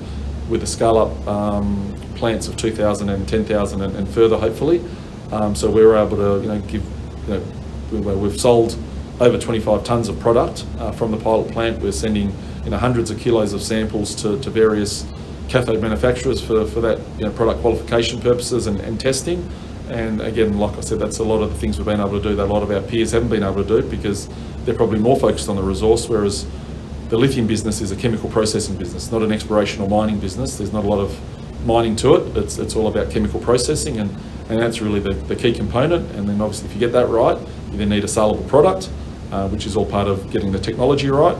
with 0.49 0.61
the 0.61 0.67
scale-up 0.67 1.27
um, 1.27 1.93
plants 2.15 2.47
of 2.47 2.57
2,000 2.57 3.09
and 3.09 3.27
10,000 3.27 3.81
and, 3.81 3.95
and 3.95 4.07
further, 4.09 4.37
hopefully. 4.37 4.83
Um, 5.31 5.55
so 5.55 5.69
we 5.71 5.83
were 5.85 5.95
able 5.95 6.17
to, 6.17 6.41
you 6.41 6.47
know, 6.53 6.59
give, 6.61 6.83
you 7.27 7.33
know, 7.35 7.43
we- 7.91 8.15
we've 8.15 8.39
sold 8.39 8.77
over 9.19 9.37
25 9.37 9.83
tonnes 9.83 10.09
of 10.09 10.19
product 10.19 10.65
uh, 10.77 10.91
from 10.91 11.11
the 11.11 11.17
pilot 11.17 11.51
plant. 11.51 11.81
We're 11.81 11.91
sending, 11.91 12.35
you 12.63 12.69
know, 12.71 12.77
hundreds 12.77 13.09
of 13.09 13.19
kilos 13.19 13.53
of 13.53 13.61
samples 13.61 14.13
to, 14.15 14.37
to 14.41 14.49
various 14.49 15.05
cathode 15.47 15.81
manufacturers 15.81 16.41
for, 16.41 16.65
for 16.65 16.81
that, 16.81 16.99
you 17.17 17.25
know, 17.25 17.31
product 17.31 17.61
qualification 17.61 18.19
purposes 18.19 18.67
and, 18.67 18.79
and 18.81 18.99
testing. 18.99 19.49
And 19.89 20.21
again, 20.21 20.57
like 20.57 20.77
I 20.77 20.81
said, 20.81 20.99
that's 20.99 21.19
a 21.19 21.23
lot 21.23 21.41
of 21.41 21.51
the 21.51 21.57
things 21.57 21.77
we've 21.77 21.85
been 21.85 21.99
able 21.99 22.19
to 22.19 22.21
do 22.21 22.35
that 22.35 22.45
a 22.45 22.51
lot 22.53 22.63
of 22.63 22.71
our 22.71 22.81
peers 22.81 23.11
haven't 23.11 23.29
been 23.29 23.43
able 23.43 23.63
to 23.63 23.81
do 23.81 23.87
because 23.87 24.27
they're 24.65 24.75
probably 24.75 24.99
more 24.99 25.17
focused 25.17 25.47
on 25.47 25.55
the 25.55 25.63
resource, 25.63 26.09
whereas 26.09 26.47
the 27.09 27.17
lithium 27.17 27.45
business 27.45 27.81
is 27.81 27.91
a 27.91 27.95
chemical 27.95 28.29
processing 28.29 28.75
business, 28.77 29.11
not 29.11 29.21
an 29.21 29.31
exploration 29.31 29.81
or 29.81 29.87
mining 29.87 30.19
business. 30.19 30.57
There's 30.57 30.73
not 30.73 30.85
a 30.85 30.87
lot 30.87 30.99
of 30.99 31.19
mining 31.65 31.95
to 31.97 32.15
it. 32.15 32.37
It's, 32.37 32.57
it's 32.57 32.75
all 32.75 32.87
about 32.87 33.11
chemical 33.11 33.39
processing, 33.39 33.99
and, 33.99 34.09
and 34.49 34.59
that's 34.59 34.81
really 34.81 34.99
the, 34.99 35.13
the 35.13 35.35
key 35.35 35.53
component. 35.53 36.11
And 36.15 36.27
then 36.27 36.41
obviously, 36.41 36.67
if 36.67 36.73
you 36.73 36.79
get 36.79 36.91
that 36.93 37.07
right, 37.07 37.37
you 37.71 37.77
then 37.77 37.89
need 37.89 38.03
a 38.03 38.07
saleable 38.07 38.43
product, 38.45 38.89
uh, 39.31 39.47
which 39.49 39.65
is 39.65 39.77
all 39.77 39.85
part 39.85 40.07
of 40.07 40.31
getting 40.31 40.51
the 40.51 40.59
technology 40.59 41.09
right, 41.09 41.37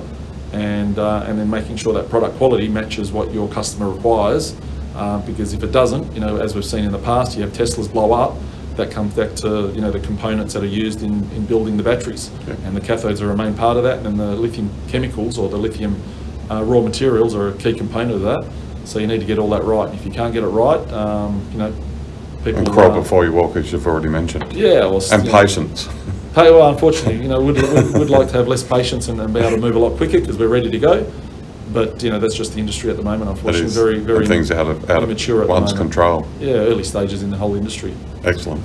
and 0.54 1.00
uh, 1.00 1.26
and 1.28 1.40
then 1.40 1.50
making 1.50 1.78
sure 1.78 1.94
that 1.94 2.10
product 2.10 2.38
quality 2.38 2.68
matches 2.68 3.12
what 3.12 3.34
your 3.34 3.50
customer 3.50 3.90
requires. 3.90 4.56
Uh, 4.96 5.20
because 5.26 5.54
if 5.54 5.62
it 5.62 5.72
doesn't, 5.72 6.12
you 6.14 6.20
know, 6.22 6.38
as 6.38 6.56
we've 6.56 6.66
seen 6.66 6.86
in 6.86 6.92
the 6.92 7.00
past, 7.00 7.36
you 7.36 7.44
have 7.44 7.52
Teslas 7.52 7.92
blow 7.92 8.14
up. 8.14 8.36
That 8.78 8.92
comes 8.92 9.14
back 9.14 9.34
to 9.36 9.72
you 9.74 9.80
know 9.80 9.90
the 9.90 10.02
components 10.02 10.54
that 10.54 10.62
are 10.64 10.68
used 10.68 11.02
in, 11.02 11.14
in 11.32 11.46
building 11.46 11.78
the 11.78 11.84
batteries, 11.84 12.30
Yeah. 12.46 12.56
and 12.66 12.76
the 12.76 12.82
cathodes 12.82 13.22
are 13.22 13.32
a 13.32 13.38
main 13.38 13.54
part 13.54 13.78
of 13.78 13.84
that, 13.84 14.06
and 14.06 14.20
the 14.20 14.36
lithium 14.36 14.70
chemicals 14.90 15.38
or 15.38 15.48
the 15.50 15.58
lithium 15.58 15.96
uh, 16.52 16.62
raw 16.64 16.82
materials 16.82 17.34
are 17.36 17.48
a 17.50 17.54
key 17.54 17.74
component 17.74 18.12
of 18.16 18.22
that. 18.24 18.46
So 18.84 19.00
you 19.00 19.08
need 19.08 19.20
to 19.22 19.26
get 19.26 19.40
all 19.40 19.50
that 19.52 19.64
right. 19.64 19.94
If 19.94 20.06
you 20.06 20.12
can't 20.12 20.34
get 20.34 20.44
it 20.44 20.48
right, 20.48 20.80
um, 20.92 21.42
you 21.54 21.58
know, 21.58 21.74
people 22.44 22.60
And 22.60 22.70
crawl 22.72 22.92
uh, 22.92 23.00
before 23.00 23.24
you 23.24 23.32
walk, 23.32 23.56
as 23.56 23.72
you've 23.72 23.88
already 23.88 24.10
mentioned. 24.10 24.52
Yeah, 24.52 24.82
well, 24.86 25.02
And 25.12 25.26
you 25.26 25.32
know, 25.32 25.40
patience. 25.42 25.88
Well, 26.36 26.70
unfortunately, 26.70 27.22
you 27.22 27.30
know, 27.30 27.42
we'd, 27.42 27.56
we'd, 27.56 27.94
we'd 27.98 28.10
like 28.10 28.28
to 28.28 28.34
have 28.34 28.48
less 28.50 28.62
patience 28.62 29.08
and, 29.08 29.22
and 29.22 29.34
be 29.34 29.40
able 29.40 29.52
to 29.52 29.58
move 29.58 29.76
a 29.76 29.80
lot 29.80 29.96
quicker 29.96 30.20
because 30.20 30.38
we're 30.38 30.50
ready 30.50 30.70
to 30.70 30.80
go. 30.80 31.10
But, 31.76 32.02
you 32.02 32.10
know, 32.10 32.20
that's 32.20 32.36
just 32.36 32.54
the 32.54 32.60
industry 32.60 32.90
at 32.90 32.98
the 32.98 33.04
moment, 33.04 33.30
unfortunately. 33.30 33.70
Very, 33.70 34.00
very 34.00 34.20
and 34.20 34.28
things 34.28 34.52
out 34.52 34.68
of, 34.68 34.90
out 34.90 35.04
of 35.04 35.48
one's 35.48 35.74
control. 35.74 36.28
Yeah, 36.40 36.54
early 36.54 36.84
stages 36.84 37.24
in 37.24 37.30
the 37.30 37.38
whole 37.38 37.56
industry. 37.56 37.94
Excellent. 38.24 38.64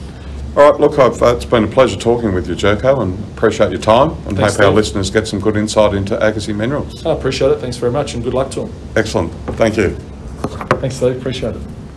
All 0.57 0.69
right, 0.69 0.81
look, 0.81 0.99
I've, 0.99 1.23
uh, 1.23 1.37
it's 1.37 1.45
been 1.45 1.63
a 1.65 1.69
pleasure 1.69 1.97
talking 1.97 2.35
with 2.35 2.49
you, 2.49 2.57
Jerko, 2.57 3.03
and 3.03 3.17
appreciate 3.37 3.71
your 3.71 3.81
time, 3.81 4.11
and 4.27 4.37
Thanks, 4.37 4.57
hope 4.57 4.67
our 4.67 4.73
listeners 4.73 5.09
get 5.09 5.29
some 5.29 5.39
good 5.39 5.57
insight 5.57 5.95
into 5.95 6.21
Argosy 6.21 6.53
Minerals. 6.53 7.07
I 7.07 7.13
appreciate 7.13 7.53
it. 7.53 7.61
Thanks 7.61 7.77
very 7.77 7.93
much 7.93 8.15
and 8.15 8.25
good 8.25 8.35
luck 8.35 8.51
to 8.53 8.63
them. 8.63 8.73
Excellent, 8.97 9.33
thank 9.57 9.77
you. 9.77 9.91
Thanks, 10.81 10.97
Steve. 10.97 11.17
Appreciate 11.19 11.55
it. 11.55 11.80